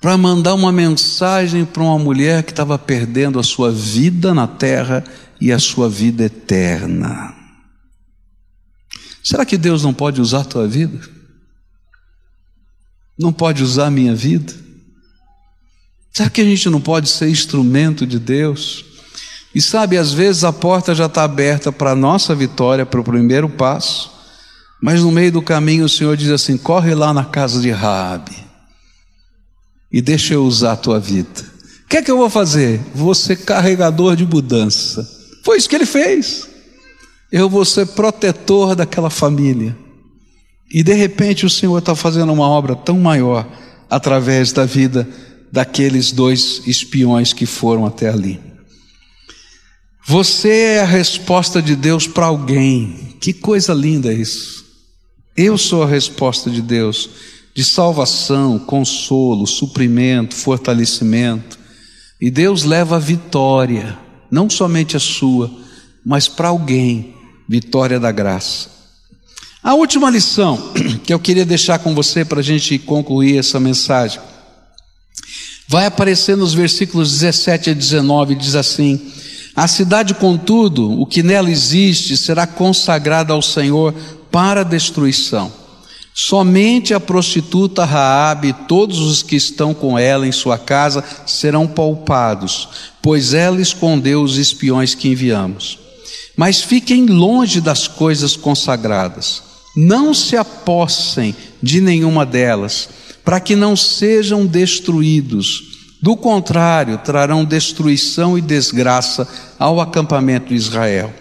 para 0.00 0.16
mandar 0.16 0.54
uma 0.54 0.72
mensagem 0.72 1.64
para 1.64 1.82
uma 1.82 1.98
mulher 1.98 2.42
que 2.42 2.50
estava 2.50 2.76
perdendo 2.76 3.38
a 3.38 3.42
sua 3.42 3.70
vida 3.70 4.34
na 4.34 4.48
terra 4.48 5.04
e 5.40 5.52
a 5.52 5.58
sua 5.60 5.88
vida 5.88 6.24
eterna. 6.24 7.34
Será 9.22 9.44
que 9.44 9.56
Deus 9.56 9.82
não 9.82 9.94
pode 9.94 10.20
usar 10.20 10.40
a 10.40 10.44
tua 10.44 10.66
vida? 10.66 11.13
Não 13.18 13.32
pode 13.32 13.62
usar 13.62 13.90
minha 13.90 14.14
vida? 14.14 14.52
Será 16.12 16.30
que 16.30 16.40
a 16.40 16.44
gente 16.44 16.68
não 16.70 16.80
pode 16.80 17.08
ser 17.08 17.28
instrumento 17.28 18.06
de 18.06 18.18
Deus? 18.18 18.84
E 19.54 19.60
sabe, 19.60 19.96
às 19.96 20.12
vezes 20.12 20.44
a 20.44 20.52
porta 20.52 20.94
já 20.94 21.06
está 21.06 21.24
aberta 21.24 21.70
para 21.72 21.92
a 21.92 21.96
nossa 21.96 22.34
vitória, 22.34 22.84
para 22.84 23.00
o 23.00 23.04
primeiro 23.04 23.48
passo, 23.48 24.12
mas 24.82 25.02
no 25.02 25.10
meio 25.10 25.32
do 25.32 25.42
caminho 25.42 25.84
o 25.84 25.88
Senhor 25.88 26.16
diz 26.16 26.30
assim: 26.30 26.56
corre 26.56 26.94
lá 26.94 27.12
na 27.12 27.24
casa 27.24 27.60
de 27.60 27.70
Raabe 27.70 28.44
e 29.92 30.02
deixa 30.02 30.34
eu 30.34 30.44
usar 30.44 30.72
a 30.72 30.76
tua 30.76 30.98
vida. 30.98 31.54
O 31.84 31.88
que 31.88 31.98
é 31.98 32.02
que 32.02 32.10
eu 32.10 32.18
vou 32.18 32.28
fazer? 32.28 32.80
Vou 32.92 33.14
ser 33.14 33.36
carregador 33.36 34.16
de 34.16 34.26
mudança. 34.26 35.08
Foi 35.44 35.56
isso 35.56 35.68
que 35.68 35.76
ele 35.76 35.86
fez. 35.86 36.48
eu 37.30 37.48
vou 37.48 37.64
ser 37.64 37.86
protetor 37.86 38.74
daquela 38.74 39.10
família. 39.10 39.76
E 40.72 40.82
de 40.82 40.92
repente 40.94 41.46
o 41.46 41.50
Senhor 41.50 41.78
está 41.78 41.94
fazendo 41.94 42.32
uma 42.32 42.48
obra 42.48 42.74
tão 42.74 42.98
maior 42.98 43.46
através 43.88 44.52
da 44.52 44.64
vida 44.64 45.08
daqueles 45.52 46.10
dois 46.10 46.62
espiões 46.66 47.32
que 47.32 47.46
foram 47.46 47.86
até 47.86 48.08
ali. 48.08 48.40
Você 50.06 50.48
é 50.48 50.80
a 50.80 50.86
resposta 50.86 51.62
de 51.62 51.74
Deus 51.74 52.06
para 52.06 52.26
alguém. 52.26 53.16
Que 53.20 53.32
coisa 53.32 53.72
linda 53.72 54.12
isso. 54.12 54.64
Eu 55.36 55.56
sou 55.56 55.82
a 55.82 55.86
resposta 55.86 56.50
de 56.50 56.60
Deus 56.60 57.08
de 57.54 57.64
salvação, 57.64 58.58
consolo, 58.58 59.46
suprimento, 59.46 60.34
fortalecimento. 60.34 61.58
E 62.20 62.30
Deus 62.30 62.64
leva 62.64 62.96
a 62.96 62.98
vitória, 62.98 63.96
não 64.30 64.50
somente 64.50 64.96
a 64.96 65.00
sua, 65.00 65.50
mas 66.04 66.26
para 66.26 66.48
alguém, 66.48 67.14
vitória 67.48 68.00
da 68.00 68.10
graça. 68.10 68.73
A 69.64 69.72
última 69.72 70.10
lição 70.10 70.72
que 71.06 71.14
eu 71.14 71.18
queria 71.18 71.46
deixar 71.46 71.78
com 71.78 71.94
você 71.94 72.22
para 72.22 72.40
a 72.40 72.42
gente 72.42 72.78
concluir 72.78 73.38
essa 73.38 73.58
mensagem 73.58 74.20
vai 75.66 75.86
aparecer 75.86 76.36
nos 76.36 76.52
versículos 76.52 77.10
17 77.12 77.70
a 77.70 77.72
19, 77.72 78.34
diz 78.34 78.56
assim: 78.56 79.00
A 79.56 79.66
cidade, 79.66 80.12
contudo, 80.12 81.00
o 81.00 81.06
que 81.06 81.22
nela 81.22 81.50
existe, 81.50 82.14
será 82.14 82.46
consagrada 82.46 83.32
ao 83.32 83.40
Senhor 83.40 83.94
para 84.30 84.66
destruição. 84.66 85.50
Somente 86.12 86.92
a 86.92 87.00
prostituta 87.00 87.86
Raabe 87.86 88.48
e 88.48 88.52
todos 88.68 88.98
os 88.98 89.22
que 89.22 89.34
estão 89.34 89.72
com 89.72 89.98
ela 89.98 90.26
em 90.26 90.32
sua 90.32 90.58
casa 90.58 91.02
serão 91.24 91.66
poupados, 91.66 92.68
pois 93.00 93.32
ela 93.32 93.62
escondeu 93.62 94.22
os 94.22 94.36
espiões 94.36 94.94
que 94.94 95.08
enviamos. 95.08 95.78
Mas 96.36 96.60
fiquem 96.60 97.06
longe 97.06 97.62
das 97.62 97.88
coisas 97.88 98.36
consagradas 98.36 99.53
não 99.76 100.14
se 100.14 100.36
apossem 100.36 101.34
de 101.62 101.80
nenhuma 101.80 102.24
delas, 102.24 102.88
para 103.24 103.40
que 103.40 103.56
não 103.56 103.74
sejam 103.76 104.46
destruídos. 104.46 105.74
Do 106.00 106.16
contrário, 106.16 106.98
trarão 106.98 107.44
destruição 107.44 108.36
e 108.36 108.42
desgraça 108.42 109.26
ao 109.58 109.80
acampamento 109.80 110.48
de 110.48 110.54
Israel. 110.54 111.12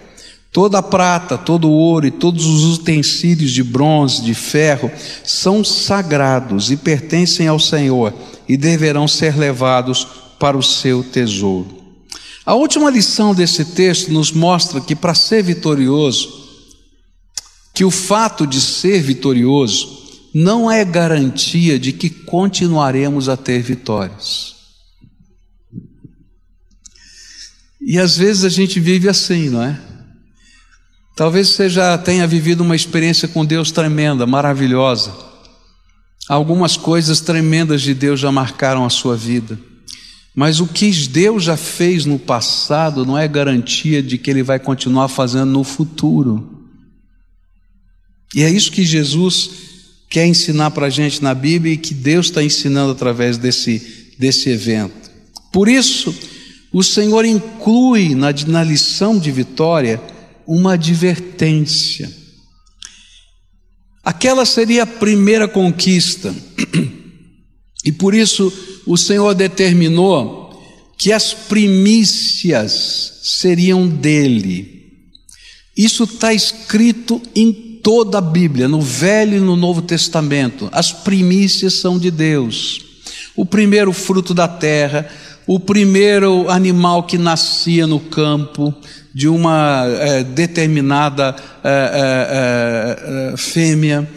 Toda 0.52 0.80
a 0.80 0.84
prata, 0.84 1.38
todo 1.38 1.68
o 1.68 1.72
ouro 1.72 2.06
e 2.06 2.12
todos 2.12 2.46
os 2.46 2.78
utensílios 2.78 3.52
de 3.52 3.64
bronze, 3.64 4.22
de 4.22 4.34
ferro, 4.34 4.92
são 5.24 5.64
sagrados 5.64 6.70
e 6.70 6.78
pertencem 6.78 7.48
ao 7.48 7.58
Senhor 7.58 8.14
e 8.48 8.56
deverão 8.56 9.08
ser 9.08 9.36
levados 9.36 10.06
para 10.38 10.58
o 10.58 10.62
seu 10.62 11.04
tesouro. 11.04 11.82
A 12.46 12.54
última 12.54 12.92
lição 12.92 13.34
desse 13.34 13.64
texto 13.64 14.12
nos 14.12 14.32
mostra 14.32 14.82
que 14.82 14.96
para 14.96 15.16
ser 15.16 15.42
vitorioso, 15.42 16.43
que 17.74 17.84
o 17.84 17.92
fato 17.92 18.46
de 18.46 18.62
ser 18.62 19.02
vitorioso 19.02 20.04
não 20.34 20.70
é 20.70 20.84
garantia 20.86 21.80
de 21.80 21.92
que 21.92 22.10
continuaremos 22.10 23.30
a 23.30 23.36
ter 23.36 23.62
vitórias. 23.62 24.54
E 27.82 28.00
às 28.00 28.16
vezes 28.16 28.44
a 28.46 28.50
gente 28.50 28.80
vive 28.80 29.10
assim, 29.10 29.50
não 29.50 29.64
é? 29.64 29.80
Talvez 31.16 31.50
você 31.50 31.70
já 31.70 31.98
tenha 31.98 32.26
vivido 32.26 32.62
uma 32.62 32.76
experiência 32.76 33.28
com 33.28 33.46
Deus 33.46 33.72
tremenda, 33.72 34.26
maravilhosa. 34.26 35.14
Algumas 36.28 36.78
coisas 36.78 37.20
tremendas 37.20 37.82
de 37.82 37.94
Deus 37.94 38.20
já 38.20 38.32
marcaram 38.32 38.86
a 38.86 38.90
sua 38.90 39.16
vida. 39.16 39.60
Mas 40.36 40.60
o 40.60 40.68
que 40.68 40.90
Deus 41.08 41.44
já 41.44 41.58
fez 41.58 42.06
no 42.06 42.18
passado 42.18 43.06
não 43.06 43.18
é 43.18 43.28
garantia 43.28 44.02
de 44.02 44.18
que 44.18 44.32
Ele 44.32 44.42
vai 44.42 44.58
continuar 44.58 45.08
fazendo 45.08 45.52
no 45.52 45.64
futuro. 45.64 46.53
E 48.34 48.44
é 48.44 48.50
isso 48.50 48.72
que 48.72 48.84
Jesus 48.84 49.50
quer 50.10 50.26
ensinar 50.26 50.72
para 50.72 50.88
a 50.88 50.90
gente 50.90 51.22
na 51.24 51.34
Bíblia 51.34 51.74
e 51.74 51.78
que 51.78 51.94
Deus 51.94 52.28
está 52.28 52.44
ensinando 52.44 52.92
através 52.92 53.38
desse, 53.38 54.14
desse 54.18 54.50
evento. 54.50 55.12
Por 55.52 55.68
isso, 55.68 56.14
o 56.72 56.84
Senhor 56.84 57.26
inclui 57.26 58.16
na, 58.16 58.32
na 58.48 58.64
lição 58.64 59.18
de 59.20 59.32
vitória 59.32 60.02
uma 60.48 60.74
advertência. 60.74 62.12
Aquela 64.04 64.46
seria 64.46 64.84
a 64.84 64.88
primeira 64.88 65.48
conquista, 65.48 66.36
e 67.86 67.92
por 67.92 68.14
isso 68.14 68.52
o 68.86 68.98
Senhor 68.98 69.34
determinou 69.34 70.44
que 70.98 71.12
as 71.12 71.34
primícias 71.34 73.20
seriam 73.24 73.88
dele. 73.88 74.84
Isso 75.76 76.04
está 76.04 76.34
escrito 76.34 77.22
em 77.36 77.73
toda 77.84 78.18
a 78.18 78.22
Bíblia, 78.22 78.68
no 78.68 78.82
Velho 78.82 79.38
e 79.38 79.42
no 79.42 79.58
Novo 79.58 79.82
Testamento, 79.82 80.70
as 80.72 80.94
primícias 80.94 81.74
são 81.74 82.00
de 82.00 82.10
Deus. 82.10 82.82
O 83.36 83.46
primeiro 83.46 83.92
fruto 83.92 84.34
da 84.34 84.48
terra, 84.48 85.08
o 85.46 85.60
primeiro 85.60 86.50
animal 86.50 87.04
que 87.04 87.18
nascia 87.18 87.86
no 87.86 88.00
campo 88.00 88.74
de 89.14 89.28
uma 89.28 89.86
é, 89.86 90.24
determinada 90.24 91.36
é, 91.64 93.34
é, 93.34 93.38
fêmea, 93.38 94.10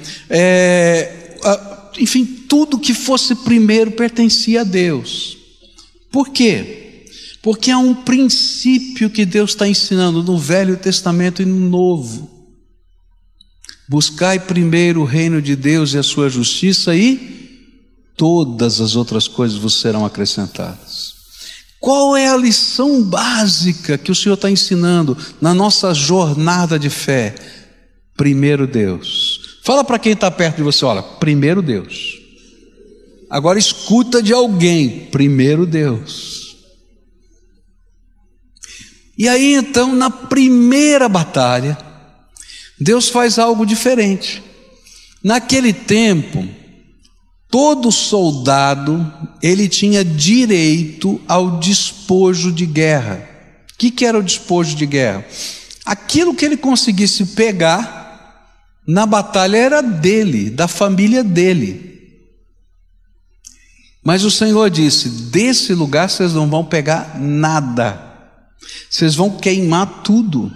enfim, 1.98 2.24
tudo 2.24 2.78
que 2.78 2.94
fosse 2.94 3.34
primeiro 3.34 3.90
pertencia 3.90 4.60
a 4.60 4.64
Deus. 4.64 5.36
Por 6.10 6.28
quê? 6.30 7.04
Porque 7.42 7.70
há 7.70 7.78
um 7.78 7.94
princípio 7.94 9.10
que 9.10 9.24
Deus 9.24 9.50
está 9.50 9.66
ensinando 9.68 10.22
no 10.22 10.38
Velho 10.38 10.76
Testamento 10.76 11.42
e 11.42 11.44
no 11.44 11.68
Novo. 11.68 12.35
Buscai 13.88 14.38
primeiro 14.40 15.02
o 15.02 15.04
reino 15.04 15.40
de 15.40 15.54
Deus 15.54 15.94
e 15.94 15.98
a 15.98 16.02
sua 16.02 16.28
justiça, 16.28 16.94
e 16.94 17.70
todas 18.16 18.80
as 18.80 18.96
outras 18.96 19.28
coisas 19.28 19.56
vos 19.56 19.80
serão 19.80 20.04
acrescentadas. 20.04 21.14
Qual 21.78 22.16
é 22.16 22.28
a 22.28 22.36
lição 22.36 23.02
básica 23.02 23.96
que 23.96 24.10
o 24.10 24.14
Senhor 24.14 24.34
está 24.34 24.50
ensinando 24.50 25.16
na 25.40 25.54
nossa 25.54 25.94
jornada 25.94 26.78
de 26.78 26.90
fé? 26.90 27.34
Primeiro 28.16 28.66
Deus. 28.66 29.60
Fala 29.62 29.84
para 29.84 29.98
quem 29.98 30.12
está 30.12 30.30
perto 30.30 30.56
de 30.56 30.62
você: 30.62 30.84
olha, 30.84 31.02
primeiro 31.02 31.62
Deus. 31.62 32.18
Agora 33.30 33.58
escuta 33.58 34.22
de 34.22 34.32
alguém: 34.32 35.06
primeiro 35.12 35.66
Deus. 35.66 36.56
E 39.18 39.28
aí 39.28 39.54
então, 39.54 39.94
na 39.94 40.10
primeira 40.10 41.08
batalha, 41.08 41.78
Deus 42.80 43.08
faz 43.08 43.38
algo 43.38 43.64
diferente. 43.64 44.42
Naquele 45.22 45.72
tempo, 45.72 46.46
todo 47.50 47.90
soldado 47.90 49.12
ele 49.42 49.68
tinha 49.68 50.04
direito 50.04 51.20
ao 51.26 51.58
despojo 51.58 52.52
de 52.52 52.66
guerra. 52.66 53.28
O 53.72 53.78
que, 53.78 53.90
que 53.90 54.04
era 54.04 54.18
o 54.18 54.22
despojo 54.22 54.76
de 54.76 54.86
guerra? 54.86 55.24
Aquilo 55.84 56.34
que 56.34 56.44
ele 56.44 56.56
conseguisse 56.56 57.24
pegar 57.26 58.06
na 58.86 59.04
batalha 59.04 59.56
era 59.56 59.82
dele, 59.82 60.50
da 60.50 60.68
família 60.68 61.24
dele. 61.24 61.86
Mas 64.04 64.22
o 64.22 64.30
Senhor 64.30 64.70
disse: 64.70 65.08
desse 65.08 65.74
lugar 65.74 66.08
vocês 66.08 66.32
não 66.32 66.48
vão 66.48 66.64
pegar 66.64 67.18
nada, 67.18 68.00
vocês 68.88 69.16
vão 69.16 69.30
queimar 69.30 70.02
tudo. 70.04 70.52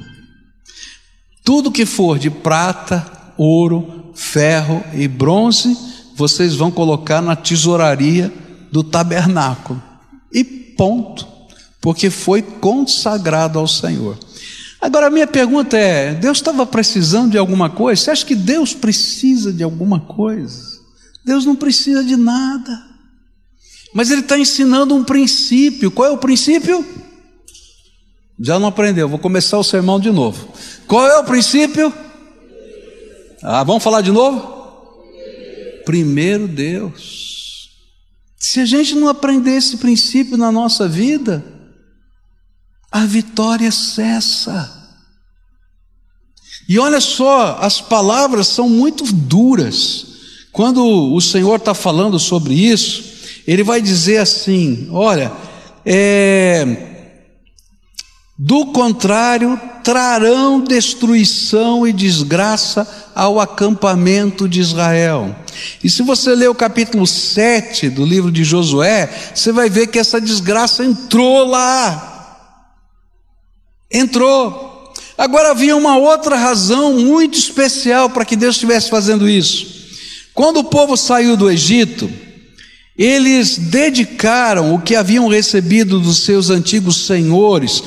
Tudo 1.50 1.72
que 1.72 1.84
for 1.84 2.16
de 2.16 2.30
prata, 2.30 3.34
ouro, 3.36 4.12
ferro 4.14 4.84
e 4.94 5.08
bronze, 5.08 5.76
vocês 6.14 6.54
vão 6.54 6.70
colocar 6.70 7.20
na 7.20 7.34
tesouraria 7.34 8.32
do 8.70 8.84
tabernáculo. 8.84 9.82
E 10.32 10.44
ponto. 10.44 11.26
Porque 11.80 12.08
foi 12.08 12.40
consagrado 12.40 13.58
ao 13.58 13.66
Senhor. 13.66 14.16
Agora 14.80 15.08
a 15.08 15.10
minha 15.10 15.26
pergunta 15.26 15.76
é: 15.76 16.14
Deus 16.14 16.38
estava 16.38 16.64
precisando 16.64 17.32
de 17.32 17.38
alguma 17.38 17.68
coisa? 17.68 18.00
Você 18.00 18.10
acha 18.12 18.24
que 18.24 18.36
Deus 18.36 18.72
precisa 18.72 19.52
de 19.52 19.64
alguma 19.64 19.98
coisa? 19.98 20.78
Deus 21.24 21.44
não 21.44 21.56
precisa 21.56 22.04
de 22.04 22.16
nada. 22.16 22.80
Mas 23.92 24.12
Ele 24.12 24.20
está 24.20 24.38
ensinando 24.38 24.94
um 24.94 25.02
princípio. 25.02 25.90
Qual 25.90 26.06
é 26.06 26.12
o 26.12 26.18
princípio? 26.18 26.86
Já 28.38 28.58
não 28.58 28.68
aprendeu, 28.68 29.06
vou 29.06 29.18
começar 29.18 29.58
o 29.58 29.64
sermão 29.64 30.00
de 30.00 30.10
novo. 30.10 30.48
Qual 30.90 31.06
é 31.06 31.20
o 31.20 31.24
princípio? 31.24 31.94
Ah, 33.44 33.62
vamos 33.62 33.80
falar 33.80 34.00
de 34.00 34.10
novo? 34.10 35.04
Primeiro 35.84 36.48
Deus. 36.48 37.70
Se 38.36 38.58
a 38.58 38.64
gente 38.64 38.96
não 38.96 39.06
aprender 39.06 39.52
esse 39.52 39.76
princípio 39.76 40.36
na 40.36 40.50
nossa 40.50 40.88
vida, 40.88 41.44
a 42.90 43.06
vitória 43.06 43.70
cessa. 43.70 44.68
E 46.68 46.76
olha 46.76 47.00
só, 47.00 47.58
as 47.60 47.80
palavras 47.80 48.48
são 48.48 48.68
muito 48.68 49.04
duras. 49.12 50.06
Quando 50.50 50.84
o 51.14 51.20
Senhor 51.20 51.54
está 51.54 51.72
falando 51.72 52.18
sobre 52.18 52.52
isso, 52.52 53.04
Ele 53.46 53.62
vai 53.62 53.80
dizer 53.80 54.16
assim: 54.16 54.88
olha, 54.90 55.30
é, 55.86 57.20
do 58.36 58.72
contrário, 58.72 59.69
trarão 59.90 60.60
destruição 60.60 61.84
e 61.84 61.92
desgraça 61.92 62.86
ao 63.12 63.40
acampamento 63.40 64.48
de 64.48 64.60
Israel. 64.60 65.34
E 65.82 65.90
se 65.90 66.00
você 66.04 66.32
ler 66.32 66.48
o 66.48 66.54
capítulo 66.54 67.04
7 67.08 67.90
do 67.90 68.04
livro 68.04 68.30
de 68.30 68.44
Josué, 68.44 69.10
você 69.34 69.50
vai 69.50 69.68
ver 69.68 69.88
que 69.88 69.98
essa 69.98 70.20
desgraça 70.20 70.84
entrou 70.84 71.44
lá. 71.44 72.38
Entrou. 73.90 74.94
Agora 75.18 75.50
havia 75.50 75.76
uma 75.76 75.98
outra 75.98 76.36
razão 76.36 76.92
muito 76.92 77.36
especial 77.36 78.10
para 78.10 78.24
que 78.24 78.36
Deus 78.36 78.54
estivesse 78.54 78.88
fazendo 78.88 79.28
isso. 79.28 79.66
Quando 80.32 80.58
o 80.58 80.64
povo 80.64 80.96
saiu 80.96 81.36
do 81.36 81.50
Egito, 81.50 82.08
eles 82.96 83.58
dedicaram 83.58 84.72
o 84.72 84.80
que 84.80 84.94
haviam 84.94 85.26
recebido 85.26 85.98
dos 85.98 86.18
seus 86.18 86.48
antigos 86.48 87.06
senhores, 87.06 87.82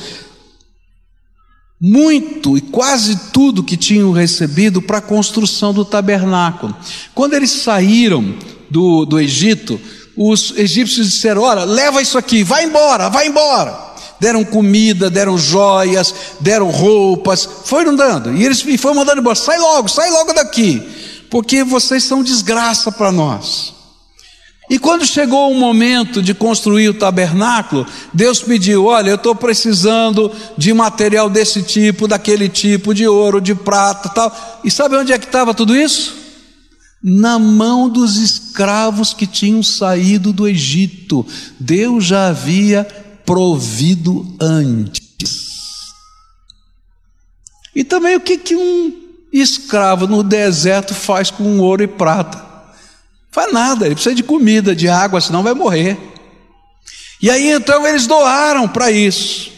muito 1.80 2.56
e 2.56 2.60
quase 2.60 3.30
tudo 3.32 3.62
que 3.62 3.76
tinham 3.76 4.12
recebido 4.12 4.80
para 4.80 4.98
a 4.98 5.02
construção 5.02 5.72
do 5.72 5.84
tabernáculo. 5.84 6.74
Quando 7.14 7.34
eles 7.34 7.50
saíram 7.50 8.34
do, 8.70 9.04
do 9.04 9.20
Egito, 9.20 9.80
os 10.16 10.54
egípcios 10.56 11.10
disseram: 11.10 11.42
Olha, 11.42 11.64
leva 11.64 12.00
isso 12.00 12.16
aqui, 12.16 12.42
vai 12.42 12.64
embora, 12.64 13.08
vai 13.08 13.26
embora 13.26 13.94
deram 14.20 14.42
comida, 14.42 15.10
deram 15.10 15.36
joias, 15.36 16.14
deram 16.40 16.70
roupas, 16.70 17.46
foram 17.64 17.94
dando, 17.94 18.32
e 18.32 18.42
eles 18.42 18.64
e 18.66 18.78
foram 18.78 18.96
mandando 18.96 19.20
embora, 19.20 19.34
sai 19.34 19.58
logo, 19.58 19.88
sai 19.88 20.10
logo 20.10 20.32
daqui, 20.32 20.82
porque 21.30 21.62
vocês 21.62 22.04
são 22.04 22.22
desgraça 22.22 22.90
para 22.90 23.12
nós. 23.12 23.74
E 24.68 24.78
quando 24.78 25.04
chegou 25.04 25.50
o 25.50 25.58
momento 25.58 26.22
de 26.22 26.32
construir 26.32 26.88
o 26.88 26.94
tabernáculo, 26.94 27.86
Deus 28.12 28.40
pediu: 28.40 28.86
Olha, 28.86 29.10
eu 29.10 29.16
estou 29.16 29.34
precisando 29.34 30.32
de 30.56 30.72
material 30.72 31.28
desse 31.28 31.62
tipo, 31.62 32.08
daquele 32.08 32.48
tipo, 32.48 32.94
de 32.94 33.06
ouro, 33.06 33.40
de 33.40 33.54
prata, 33.54 34.08
tal. 34.08 34.60
E 34.64 34.70
sabe 34.70 34.96
onde 34.96 35.12
é 35.12 35.18
que 35.18 35.26
estava 35.26 35.52
tudo 35.52 35.76
isso? 35.76 36.16
Na 37.02 37.38
mão 37.38 37.90
dos 37.90 38.16
escravos 38.16 39.12
que 39.12 39.26
tinham 39.26 39.62
saído 39.62 40.32
do 40.32 40.48
Egito. 40.48 41.26
Deus 41.60 42.06
já 42.06 42.28
havia 42.28 42.84
provido 43.26 44.34
antes. 44.40 45.44
E 47.76 47.84
também 47.84 48.16
o 48.16 48.20
que, 48.20 48.38
que 48.38 48.56
um 48.56 48.94
escravo 49.30 50.06
no 50.06 50.22
deserto 50.22 50.94
faz 50.94 51.30
com 51.30 51.58
ouro 51.58 51.82
e 51.82 51.86
prata? 51.86 52.53
Faz 53.34 53.52
nada, 53.52 53.84
ele 53.84 53.96
precisa 53.96 54.14
de 54.14 54.22
comida, 54.22 54.76
de 54.76 54.86
água, 54.86 55.20
senão 55.20 55.42
vai 55.42 55.54
morrer. 55.54 55.98
E 57.20 57.28
aí 57.28 57.50
então 57.50 57.84
eles 57.84 58.06
doaram 58.06 58.68
para 58.68 58.92
isso. 58.92 59.50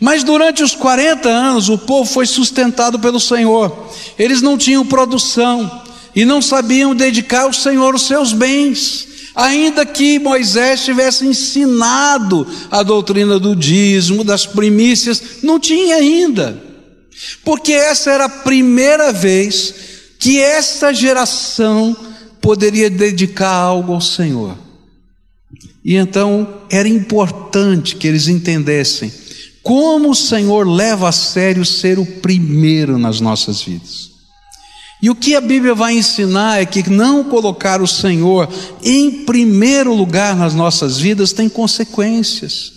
Mas 0.00 0.24
durante 0.24 0.62
os 0.62 0.74
40 0.74 1.28
anos 1.28 1.68
o 1.68 1.76
povo 1.76 2.10
foi 2.10 2.24
sustentado 2.24 2.98
pelo 2.98 3.20
Senhor. 3.20 3.90
Eles 4.18 4.40
não 4.40 4.56
tinham 4.56 4.86
produção 4.86 5.82
e 6.16 6.24
não 6.24 6.40
sabiam 6.40 6.94
dedicar 6.94 7.42
ao 7.42 7.52
Senhor 7.52 7.94
os 7.94 8.06
seus 8.06 8.32
bens. 8.32 9.06
Ainda 9.34 9.84
que 9.84 10.18
Moisés 10.18 10.82
tivesse 10.82 11.26
ensinado 11.26 12.46
a 12.70 12.82
doutrina 12.82 13.38
do 13.38 13.54
dízimo, 13.54 14.24
das 14.24 14.46
primícias, 14.46 15.22
não 15.42 15.60
tinha 15.60 15.96
ainda. 15.96 16.58
Porque 17.44 17.74
essa 17.74 18.10
era 18.10 18.24
a 18.24 18.30
primeira 18.30 19.12
vez 19.12 19.74
que 20.18 20.40
essa 20.40 20.94
geração 20.94 21.94
poderia 22.40 22.90
dedicar 22.90 23.52
algo 23.52 23.92
ao 23.92 24.00
Senhor. 24.00 24.56
E 25.84 25.96
então 25.96 26.62
era 26.70 26.88
importante 26.88 27.96
que 27.96 28.06
eles 28.06 28.28
entendessem 28.28 29.12
como 29.62 30.10
o 30.10 30.14
Senhor 30.14 30.66
leva 30.66 31.08
a 31.08 31.12
sério 31.12 31.64
ser 31.64 31.98
o 31.98 32.06
primeiro 32.06 32.98
nas 32.98 33.20
nossas 33.20 33.62
vidas. 33.62 34.10
E 35.02 35.08
o 35.08 35.14
que 35.14 35.34
a 35.34 35.40
Bíblia 35.40 35.74
vai 35.74 35.94
ensinar 35.94 36.60
é 36.60 36.66
que 36.66 36.88
não 36.90 37.24
colocar 37.24 37.80
o 37.80 37.86
Senhor 37.86 38.48
em 38.82 39.24
primeiro 39.24 39.94
lugar 39.94 40.36
nas 40.36 40.54
nossas 40.54 40.98
vidas 40.98 41.32
tem 41.32 41.48
consequências, 41.48 42.72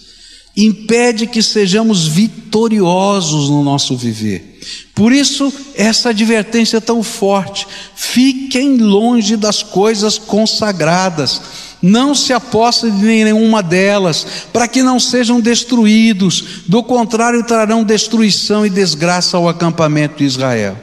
impede 0.56 1.26
que 1.28 1.42
sejamos 1.42 2.08
vitoriosos 2.08 3.50
no 3.50 3.64
nosso 3.64 3.98
viver. 3.98 4.60
Por 4.94 5.12
isso, 5.12 5.52
essa 5.76 6.10
advertência 6.10 6.78
é 6.78 6.82
tão 6.82 7.02
forte: 7.02 7.68
fiquem 7.96 8.78
longe 8.78 9.36
das 9.36 9.64
coisas 9.64 10.18
consagradas, 10.18 11.42
não 11.82 12.14
se 12.14 12.32
aposte 12.32 12.90
de 12.92 13.06
nenhuma 13.06 13.64
delas, 13.64 14.26
para 14.54 14.68
que 14.68 14.84
não 14.84 15.00
sejam 15.00 15.42
destruídos, 15.42 16.64
do 16.68 16.84
contrário, 16.84 17.44
trarão 17.44 17.84
destruição 17.84 18.66
e 18.66 18.70
desgraça 18.70 19.36
ao 19.36 19.50
acampamento 19.50 20.18
de 20.18 20.26
Israel. 20.26 20.78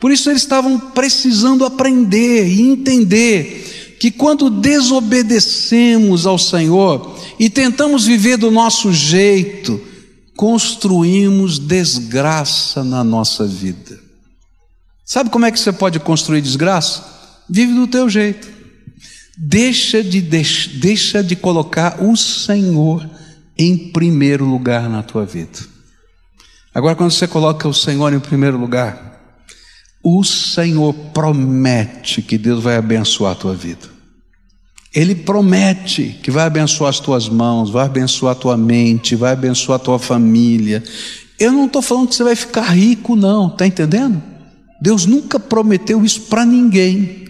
Por 0.00 0.10
isso 0.10 0.30
eles 0.30 0.42
estavam 0.42 0.78
precisando 0.78 1.64
aprender 1.64 2.46
e 2.46 2.62
entender 2.62 3.85
que 3.98 4.10
quando 4.10 4.50
desobedecemos 4.50 6.26
ao 6.26 6.38
Senhor 6.38 7.18
e 7.38 7.48
tentamos 7.48 8.06
viver 8.06 8.36
do 8.36 8.50
nosso 8.50 8.92
jeito, 8.92 9.80
construímos 10.36 11.58
desgraça 11.58 12.84
na 12.84 13.02
nossa 13.02 13.46
vida. 13.46 13.98
Sabe 15.04 15.30
como 15.30 15.46
é 15.46 15.52
que 15.52 15.58
você 15.58 15.72
pode 15.72 15.98
construir 16.00 16.42
desgraça? 16.42 17.04
Vive 17.48 17.72
do 17.72 17.86
teu 17.86 18.08
jeito. 18.08 18.48
Deixa 19.38 20.02
de, 20.02 20.20
deixa 20.20 21.22
de 21.22 21.36
colocar 21.36 22.02
o 22.02 22.16
Senhor 22.16 23.08
em 23.56 23.90
primeiro 23.92 24.44
lugar 24.44 24.88
na 24.88 25.02
tua 25.02 25.24
vida. 25.24 25.58
Agora, 26.74 26.94
quando 26.94 27.10
você 27.10 27.26
coloca 27.26 27.66
o 27.66 27.72
Senhor 27.72 28.12
em 28.12 28.20
primeiro 28.20 28.58
lugar, 28.58 29.15
o 30.08 30.22
Senhor 30.22 30.94
promete 31.12 32.22
que 32.22 32.38
Deus 32.38 32.62
vai 32.62 32.76
abençoar 32.76 33.32
a 33.32 33.34
tua 33.34 33.54
vida. 33.54 33.88
Ele 34.94 35.16
promete 35.16 36.20
que 36.22 36.30
vai 36.30 36.44
abençoar 36.44 36.90
as 36.90 37.00
tuas 37.00 37.28
mãos, 37.28 37.70
vai 37.70 37.86
abençoar 37.86 38.30
a 38.30 38.38
tua 38.38 38.56
mente, 38.56 39.16
vai 39.16 39.32
abençoar 39.32 39.80
a 39.80 39.82
tua 39.82 39.98
família. 39.98 40.80
Eu 41.40 41.50
não 41.50 41.66
estou 41.66 41.82
falando 41.82 42.06
que 42.06 42.14
você 42.14 42.22
vai 42.22 42.36
ficar 42.36 42.70
rico, 42.70 43.16
não, 43.16 43.48
está 43.48 43.66
entendendo? 43.66 44.22
Deus 44.80 45.06
nunca 45.06 45.40
prometeu 45.40 46.04
isso 46.04 46.20
para 46.20 46.46
ninguém. 46.46 47.26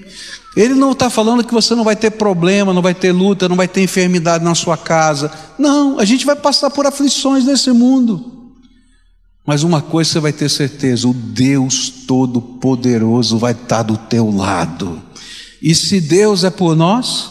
Ele 0.54 0.74
não 0.74 0.92
está 0.92 1.08
falando 1.08 1.44
que 1.44 1.54
você 1.54 1.74
não 1.74 1.82
vai 1.82 1.96
ter 1.96 2.10
problema, 2.10 2.74
não 2.74 2.82
vai 2.82 2.94
ter 2.94 3.10
luta, 3.10 3.48
não 3.48 3.56
vai 3.56 3.68
ter 3.68 3.84
enfermidade 3.84 4.44
na 4.44 4.54
sua 4.54 4.76
casa. 4.76 5.32
Não, 5.58 5.98
a 5.98 6.04
gente 6.04 6.26
vai 6.26 6.36
passar 6.36 6.68
por 6.68 6.84
aflições 6.84 7.46
nesse 7.46 7.72
mundo. 7.72 8.35
Mas 9.46 9.62
uma 9.62 9.80
coisa 9.80 10.10
você 10.10 10.20
vai 10.20 10.32
ter 10.32 10.50
certeza: 10.50 11.06
o 11.06 11.14
Deus 11.14 11.88
Todo-Poderoso 11.88 13.38
vai 13.38 13.52
estar 13.52 13.84
do 13.84 13.96
teu 13.96 14.30
lado. 14.30 15.00
E 15.62 15.74
se 15.74 16.00
Deus 16.00 16.42
é 16.44 16.50
por 16.50 16.74
nós, 16.74 17.30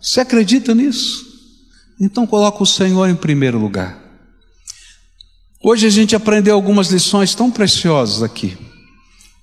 você 0.00 0.20
acredita 0.20 0.74
nisso? 0.74 1.26
Então 1.98 2.26
coloca 2.26 2.62
o 2.62 2.66
Senhor 2.66 3.08
em 3.08 3.14
primeiro 3.14 3.58
lugar. 3.58 3.98
Hoje 5.62 5.86
a 5.86 5.90
gente 5.90 6.16
aprendeu 6.16 6.54
algumas 6.54 6.88
lições 6.88 7.34
tão 7.34 7.50
preciosas 7.50 8.22
aqui. 8.22 8.58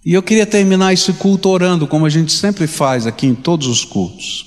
E 0.06 0.14
eu 0.14 0.22
queria 0.22 0.46
terminar 0.46 0.94
esse 0.94 1.14
culto 1.14 1.50
orando, 1.50 1.88
como 1.88 2.06
a 2.06 2.10
gente 2.10 2.32
sempre 2.32 2.68
faz 2.68 3.08
aqui 3.08 3.26
em 3.26 3.36
todos 3.36 3.68
os 3.68 3.86
cultos. 3.86 4.46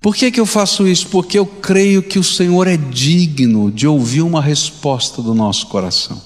Por 0.00 0.16
que, 0.16 0.30
que 0.30 0.40
eu 0.40 0.46
faço 0.46 0.88
isso? 0.88 1.08
Porque 1.08 1.38
eu 1.38 1.44
creio 1.44 2.02
que 2.02 2.18
o 2.18 2.24
Senhor 2.24 2.66
é 2.66 2.76
digno 2.76 3.70
de 3.70 3.86
ouvir 3.86 4.22
uma 4.22 4.40
resposta 4.40 5.20
do 5.20 5.34
nosso 5.34 5.66
coração. 5.66 6.20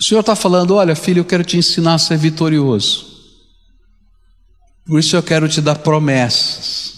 O 0.00 0.02
Senhor 0.02 0.20
está 0.20 0.34
falando: 0.34 0.74
olha, 0.74 0.96
filho, 0.96 1.20
eu 1.20 1.24
quero 1.24 1.44
te 1.44 1.58
ensinar 1.58 1.94
a 1.94 1.98
ser 1.98 2.16
vitorioso. 2.16 3.14
Por 4.86 5.00
isso 5.00 5.16
eu 5.16 5.22
quero 5.22 5.48
te 5.48 5.60
dar 5.60 5.76
promessas. 5.76 6.94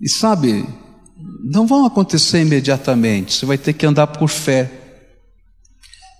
E 0.00 0.08
sabe, 0.08 0.66
não 1.16 1.66
vão 1.66 1.86
acontecer 1.86 2.42
imediatamente, 2.42 3.34
você 3.34 3.46
vai 3.46 3.56
ter 3.56 3.72
que 3.72 3.86
andar 3.86 4.08
por 4.08 4.28
fé. 4.28 4.70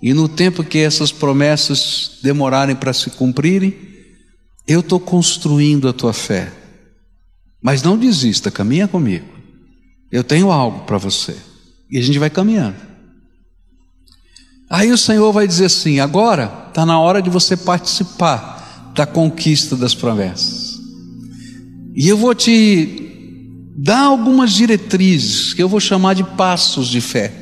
E 0.00 0.14
no 0.14 0.28
tempo 0.28 0.64
que 0.64 0.78
essas 0.78 1.12
promessas 1.12 2.18
demorarem 2.22 2.76
para 2.76 2.92
se 2.92 3.10
cumprirem, 3.10 3.76
eu 4.66 4.80
estou 4.80 4.98
construindo 4.98 5.88
a 5.88 5.92
tua 5.92 6.12
fé. 6.12 6.61
Mas 7.62 7.82
não 7.82 7.96
desista, 7.96 8.50
caminha 8.50 8.88
comigo. 8.88 9.26
Eu 10.10 10.24
tenho 10.24 10.50
algo 10.50 10.80
para 10.80 10.98
você. 10.98 11.36
E 11.88 11.96
a 11.98 12.02
gente 12.02 12.18
vai 12.18 12.28
caminhando. 12.28 12.76
Aí 14.68 14.90
o 14.90 14.98
Senhor 14.98 15.32
vai 15.32 15.46
dizer 15.46 15.66
assim: 15.66 16.00
agora 16.00 16.66
está 16.68 16.84
na 16.84 16.98
hora 16.98 17.22
de 17.22 17.30
você 17.30 17.56
participar 17.56 18.92
da 18.94 19.06
conquista 19.06 19.76
das 19.76 19.94
promessas. 19.94 20.80
E 21.94 22.08
eu 22.08 22.16
vou 22.16 22.34
te 22.34 23.10
dar 23.76 24.00
algumas 24.00 24.52
diretrizes 24.52 25.54
que 25.54 25.62
eu 25.62 25.68
vou 25.68 25.78
chamar 25.78 26.14
de 26.14 26.24
passos 26.24 26.88
de 26.88 27.00
fé. 27.00 27.32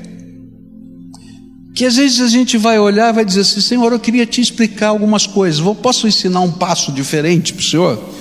Que 1.75 1.85
às 1.85 1.97
vezes 1.97 2.21
a 2.21 2.29
gente 2.29 2.59
vai 2.59 2.79
olhar 2.79 3.11
e 3.11 3.15
vai 3.15 3.25
dizer 3.25 3.41
assim: 3.41 3.61
Senhor, 3.61 3.93
eu 3.93 4.01
queria 4.01 4.27
te 4.27 4.41
explicar 4.41 4.89
algumas 4.89 5.27
coisas. 5.27 5.65
Posso 5.77 6.07
ensinar 6.07 6.41
um 6.41 6.53
passo 6.53 6.93
diferente 6.93 7.55
para 7.55 7.61
o 7.61 7.65
Senhor? 7.65 8.20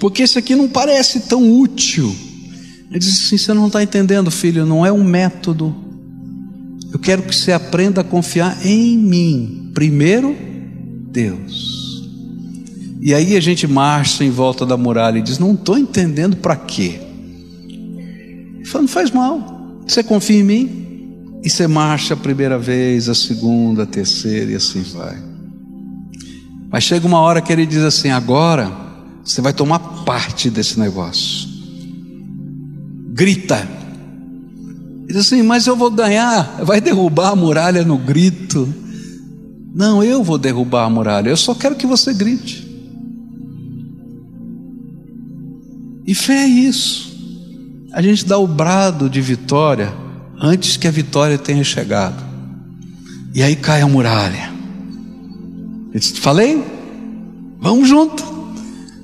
Porque 0.00 0.22
esse 0.22 0.38
aqui 0.38 0.56
não 0.56 0.66
parece 0.66 1.20
tão 1.20 1.60
útil. 1.60 2.16
Ele 2.88 2.98
diz 2.98 3.22
assim: 3.22 3.36
você 3.36 3.52
não 3.52 3.66
está 3.66 3.82
entendendo, 3.82 4.30
filho, 4.30 4.64
não 4.66 4.84
é 4.84 4.90
um 4.90 5.04
método, 5.04 5.72
Eu 6.92 6.98
quero 6.98 7.22
que 7.22 7.36
você 7.36 7.52
aprenda 7.52 8.00
a 8.00 8.04
confiar 8.04 8.66
em 8.66 8.98
mim. 8.98 9.70
Primeiro, 9.72 10.34
Deus. 11.12 12.08
E 13.00 13.14
aí 13.14 13.36
a 13.36 13.40
gente 13.40 13.66
marcha 13.66 14.24
em 14.24 14.30
volta 14.30 14.66
da 14.66 14.76
muralha 14.76 15.18
e 15.18 15.22
diz: 15.22 15.38
Não 15.38 15.52
estou 15.52 15.78
entendendo 15.78 16.36
para 16.38 16.56
quê. 16.56 16.98
Ele 17.68 18.64
fala: 18.64 18.82
Não 18.82 18.88
faz 18.88 19.10
mal. 19.10 19.82
Você 19.86 20.02
confia 20.02 20.40
em 20.40 20.44
mim? 20.44 21.40
E 21.44 21.48
você 21.48 21.66
marcha 21.66 22.14
a 22.14 22.16
primeira 22.16 22.58
vez, 22.58 23.08
a 23.08 23.14
segunda, 23.14 23.84
a 23.84 23.86
terceira 23.86 24.50
e 24.50 24.54
assim 24.54 24.82
vai. 24.82 25.16
Mas 26.70 26.84
chega 26.84 27.06
uma 27.06 27.20
hora 27.20 27.40
que 27.40 27.52
ele 27.52 27.66
diz 27.66 27.82
assim: 27.82 28.08
Agora 28.08 28.89
você 29.24 29.40
vai 29.40 29.52
tomar 29.52 29.78
parte 29.78 30.50
desse 30.50 30.78
negócio. 30.78 31.48
Grita. 33.12 33.68
Diz 35.06 35.16
assim, 35.16 35.42
mas 35.42 35.66
eu 35.66 35.76
vou 35.76 35.90
ganhar, 35.90 36.62
vai 36.64 36.80
derrubar 36.80 37.30
a 37.30 37.36
muralha 37.36 37.84
no 37.84 37.98
grito. 37.98 38.72
Não, 39.74 40.02
eu 40.02 40.22
vou 40.22 40.38
derrubar 40.38 40.84
a 40.84 40.90
muralha, 40.90 41.28
eu 41.28 41.36
só 41.36 41.54
quero 41.54 41.76
que 41.76 41.86
você 41.86 42.14
grite. 42.14 42.68
E 46.06 46.14
fé 46.14 46.44
é 46.44 46.46
isso. 46.46 47.10
A 47.92 48.00
gente 48.02 48.24
dá 48.24 48.38
o 48.38 48.46
brado 48.46 49.08
de 49.08 49.20
vitória 49.20 49.92
antes 50.40 50.76
que 50.76 50.88
a 50.88 50.90
vitória 50.90 51.36
tenha 51.38 51.62
chegado. 51.62 52.20
E 53.34 53.42
aí 53.42 53.54
cai 53.54 53.80
a 53.80 53.86
muralha. 53.86 54.52
Eu 55.92 56.00
disse, 56.00 56.20
falei? 56.20 56.64
Vamos 57.60 57.88
junto. 57.88 58.39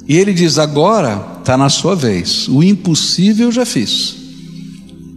E 0.09 0.17
ele 0.17 0.33
diz: 0.33 0.59
agora 0.59 1.39
está 1.39 1.57
na 1.57 1.69
sua 1.69 1.95
vez. 1.95 2.49
O 2.49 2.63
impossível 2.63 3.47
eu 3.47 3.53
já 3.53 3.67
fiz 3.67 4.27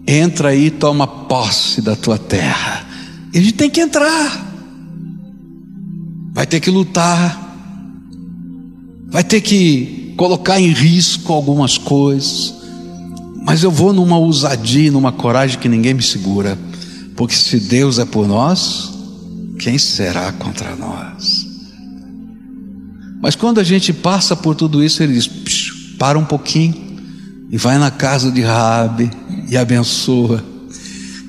entra 0.10 0.50
aí 0.50 0.66
e 0.66 0.72
toma 0.72 1.06
posse 1.06 1.82
da 1.82 1.96
tua 1.96 2.18
terra. 2.18 2.88
E 3.32 3.38
a 3.38 3.42
gente 3.42 3.54
tem 3.54 3.70
que 3.70 3.80
entrar. 3.80 4.48
Vai 6.34 6.48
ter 6.48 6.60
que 6.60 6.72
lutar. 6.72 7.48
Vai 9.12 9.24
ter 9.24 9.42
que 9.42 10.16
colocar 10.18 10.60
em 10.60 10.72
risco 10.72 11.32
algumas 11.32 11.78
coisas. 11.78 12.56
Mas 13.44 13.62
eu 13.62 13.70
vou 13.70 13.94
numa 13.94 14.18
ousadia, 14.18 14.92
numa 14.92 15.12
coragem 15.12 15.60
que 15.60 15.70
ninguém 15.70 15.94
me 15.94 16.02
segura. 16.02 16.58
Porque 17.16 17.36
se 17.36 17.60
Deus 17.60 18.00
é 18.00 18.06
por 18.06 18.28
nós, 18.28 18.92
quem 19.60 19.78
será 19.78 20.32
contra 20.32 20.76
nós? 20.76 21.49
Mas 23.22 23.36
quando 23.36 23.60
a 23.60 23.64
gente 23.64 23.92
passa 23.92 24.36
por 24.36 24.56
tudo 24.56 24.84
isso, 24.84 25.04
ele 25.04 25.14
diz: 25.14 25.28
para 25.98 26.18
um 26.18 26.26
pouquinho 26.26 26.90
e 27.52 27.58
vai 27.58 27.78
na 27.78 27.92
casa 27.92 28.32
de 28.32 28.42
Raabe 28.42 29.12
e 29.50 29.58
abençoa. 29.58 30.44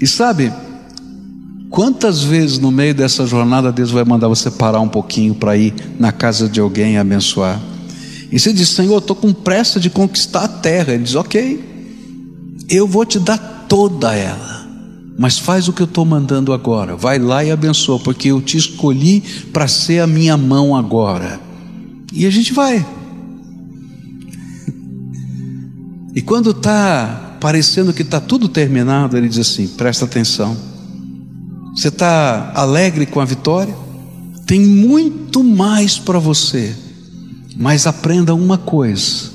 E 0.00 0.06
sabe, 0.06 0.52
quantas 1.68 2.22
vezes 2.22 2.58
no 2.58 2.70
meio 2.70 2.94
dessa 2.94 3.26
jornada 3.26 3.72
Deus 3.72 3.90
vai 3.90 4.04
mandar 4.04 4.28
você 4.28 4.50
parar 4.50 4.80
um 4.80 4.88
pouquinho 4.88 5.34
para 5.34 5.56
ir 5.56 5.74
na 5.98 6.12
casa 6.12 6.48
de 6.48 6.60
alguém 6.60 6.94
e 6.94 6.98
abençoar? 6.98 7.60
E 8.30 8.38
você 8.38 8.52
diz, 8.52 8.68
Senhor, 8.68 8.98
estou 8.98 9.16
com 9.16 9.32
pressa 9.32 9.80
de 9.80 9.90
conquistar 9.90 10.44
a 10.44 10.48
terra. 10.48 10.94
Ele 10.94 11.02
diz, 11.02 11.16
ok, 11.16 11.64
eu 12.68 12.86
vou 12.86 13.04
te 13.04 13.18
dar 13.18 13.66
toda 13.68 14.14
ela, 14.14 14.66
mas 15.18 15.38
faz 15.38 15.66
o 15.66 15.72
que 15.72 15.82
eu 15.82 15.86
estou 15.86 16.04
mandando 16.04 16.52
agora. 16.52 16.94
Vai 16.94 17.18
lá 17.18 17.44
e 17.44 17.50
abençoa, 17.50 17.98
porque 17.98 18.28
eu 18.28 18.40
te 18.40 18.56
escolhi 18.56 19.20
para 19.52 19.66
ser 19.66 20.00
a 20.00 20.06
minha 20.06 20.36
mão 20.36 20.76
agora. 20.76 21.49
E 22.12 22.26
a 22.26 22.30
gente 22.30 22.52
vai. 22.52 22.84
E 26.14 26.20
quando 26.20 26.50
está 26.50 27.36
parecendo 27.40 27.92
que 27.92 28.02
está 28.02 28.20
tudo 28.20 28.48
terminado, 28.48 29.16
ele 29.16 29.28
diz 29.28 29.38
assim: 29.38 29.68
presta 29.68 30.04
atenção. 30.04 30.56
Você 31.74 31.88
está 31.88 32.52
alegre 32.54 33.06
com 33.06 33.20
a 33.20 33.24
vitória? 33.24 33.74
Tem 34.44 34.60
muito 34.60 35.44
mais 35.44 35.98
para 35.98 36.18
você, 36.18 36.74
mas 37.56 37.86
aprenda 37.86 38.34
uma 38.34 38.58
coisa: 38.58 39.30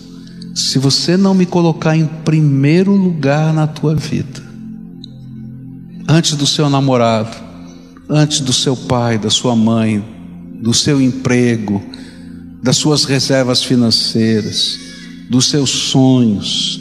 se 0.54 0.78
você 0.78 1.16
não 1.16 1.34
me 1.34 1.46
colocar 1.46 1.96
em 1.96 2.06
primeiro 2.06 2.94
lugar 2.94 3.54
na 3.54 3.66
tua 3.66 3.96
vida, 3.96 4.44
antes 6.08 6.36
do 6.36 6.46
seu 6.46 6.70
namorado, 6.70 7.36
antes 8.10 8.42
do 8.42 8.52
seu 8.52 8.76
pai, 8.76 9.18
da 9.18 9.30
sua 9.30 9.56
mãe, 9.56 10.04
do 10.62 10.74
seu 10.74 11.02
emprego, 11.02 11.82
das 12.62 12.78
suas 12.78 13.04
reservas 13.04 13.64
financeiras, 13.64 14.80
dos 15.30 15.50
seus 15.50 15.70
sonhos, 15.70 16.80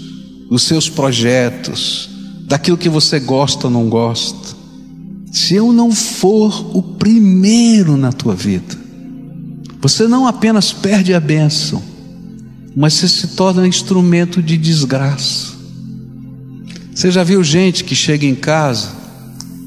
dos 0.49 0.62
seus 0.62 0.89
projetos, 0.89 2.09
daquilo 2.47 2.77
que 2.77 2.89
você 2.89 3.18
gosta 3.18 3.66
ou 3.66 3.72
não 3.72 3.89
gosta. 3.89 4.55
Se 5.33 5.55
eu 5.55 5.72
não 5.72 5.93
for 5.93 6.77
o 6.77 6.83
primeiro 6.83 7.97
na 7.97 8.12
tua 8.12 8.35
vida, 8.35 8.77
você 9.81 10.07
não 10.07 10.27
apenas 10.27 10.72
perde 10.72 11.12
a 11.12 11.20
bênção, 11.20 11.83
mas 12.77 12.95
você 12.95 13.09
se 13.09 13.29
torna 13.29 13.66
instrumento 13.66 14.43
de 14.43 14.57
desgraça. 14.57 15.53
Você 16.95 17.11
já 17.11 17.25
viu 17.25 17.43
gente 17.43 17.83
que 17.85 17.95
chega 17.95 18.25
em 18.25 18.35
casa 18.35 18.91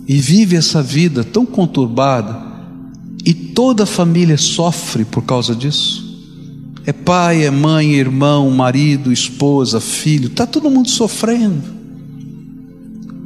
e 0.08 0.18
vive 0.18 0.56
essa 0.56 0.82
vida 0.82 1.24
tão 1.24 1.46
conturbada 1.46 2.47
e 3.28 3.34
toda 3.34 3.84
a 3.84 3.86
família 3.86 4.38
sofre 4.38 5.04
por 5.04 5.22
causa 5.22 5.54
disso? 5.54 6.02
É 6.86 6.94
pai, 6.94 7.44
é 7.44 7.52
mãe, 7.52 7.92
irmão, 7.92 8.50
marido, 8.50 9.12
esposa, 9.12 9.82
filho, 9.82 10.28
está 10.28 10.48
todo 10.48 10.70
mundo 10.72 10.90
sofrendo. 10.90 11.62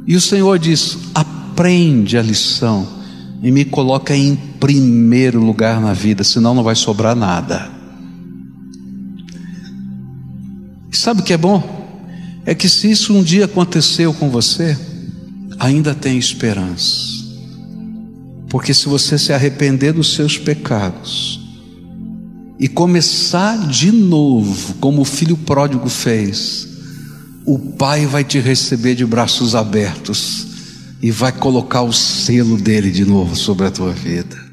E 0.04 0.16
o 0.16 0.20
Senhor 0.20 0.58
diz: 0.58 0.98
aprende 1.14 2.18
a 2.18 2.22
lição 2.22 2.84
e 3.40 3.52
me 3.52 3.64
coloca 3.64 4.12
em 4.16 4.34
primeiro 4.34 5.38
lugar 5.38 5.80
na 5.80 5.92
vida, 5.92 6.24
senão 6.24 6.52
não 6.52 6.64
vai 6.64 6.74
sobrar 6.74 7.14
nada. 7.14 7.70
E 10.90 10.96
sabe 10.96 11.20
o 11.20 11.24
que 11.24 11.32
é 11.32 11.38
bom? 11.38 11.62
É 12.44 12.56
que 12.56 12.68
se 12.68 12.90
isso 12.90 13.14
um 13.14 13.22
dia 13.22 13.44
aconteceu 13.44 14.12
com 14.12 14.28
você, 14.30 14.76
ainda 15.60 15.94
tem 15.94 16.18
esperança. 16.18 17.11
Porque 18.52 18.74
se 18.74 18.86
você 18.86 19.16
se 19.16 19.32
arrepender 19.32 19.94
dos 19.94 20.14
seus 20.14 20.36
pecados, 20.36 21.40
e 22.60 22.68
começar 22.68 23.66
de 23.66 23.90
novo, 23.90 24.74
como 24.74 25.00
o 25.00 25.06
filho 25.06 25.38
pródigo 25.38 25.88
fez, 25.88 26.68
o 27.46 27.58
pai 27.58 28.04
vai 28.04 28.22
te 28.22 28.38
receber 28.38 28.94
de 28.94 29.06
braços 29.06 29.54
abertos 29.54 30.46
e 31.00 31.10
vai 31.10 31.32
colocar 31.32 31.80
o 31.80 31.94
selo 31.94 32.58
dele 32.58 32.90
de 32.90 33.06
novo 33.06 33.34
sobre 33.34 33.68
a 33.68 33.70
tua 33.70 33.92
vida. 33.92 34.51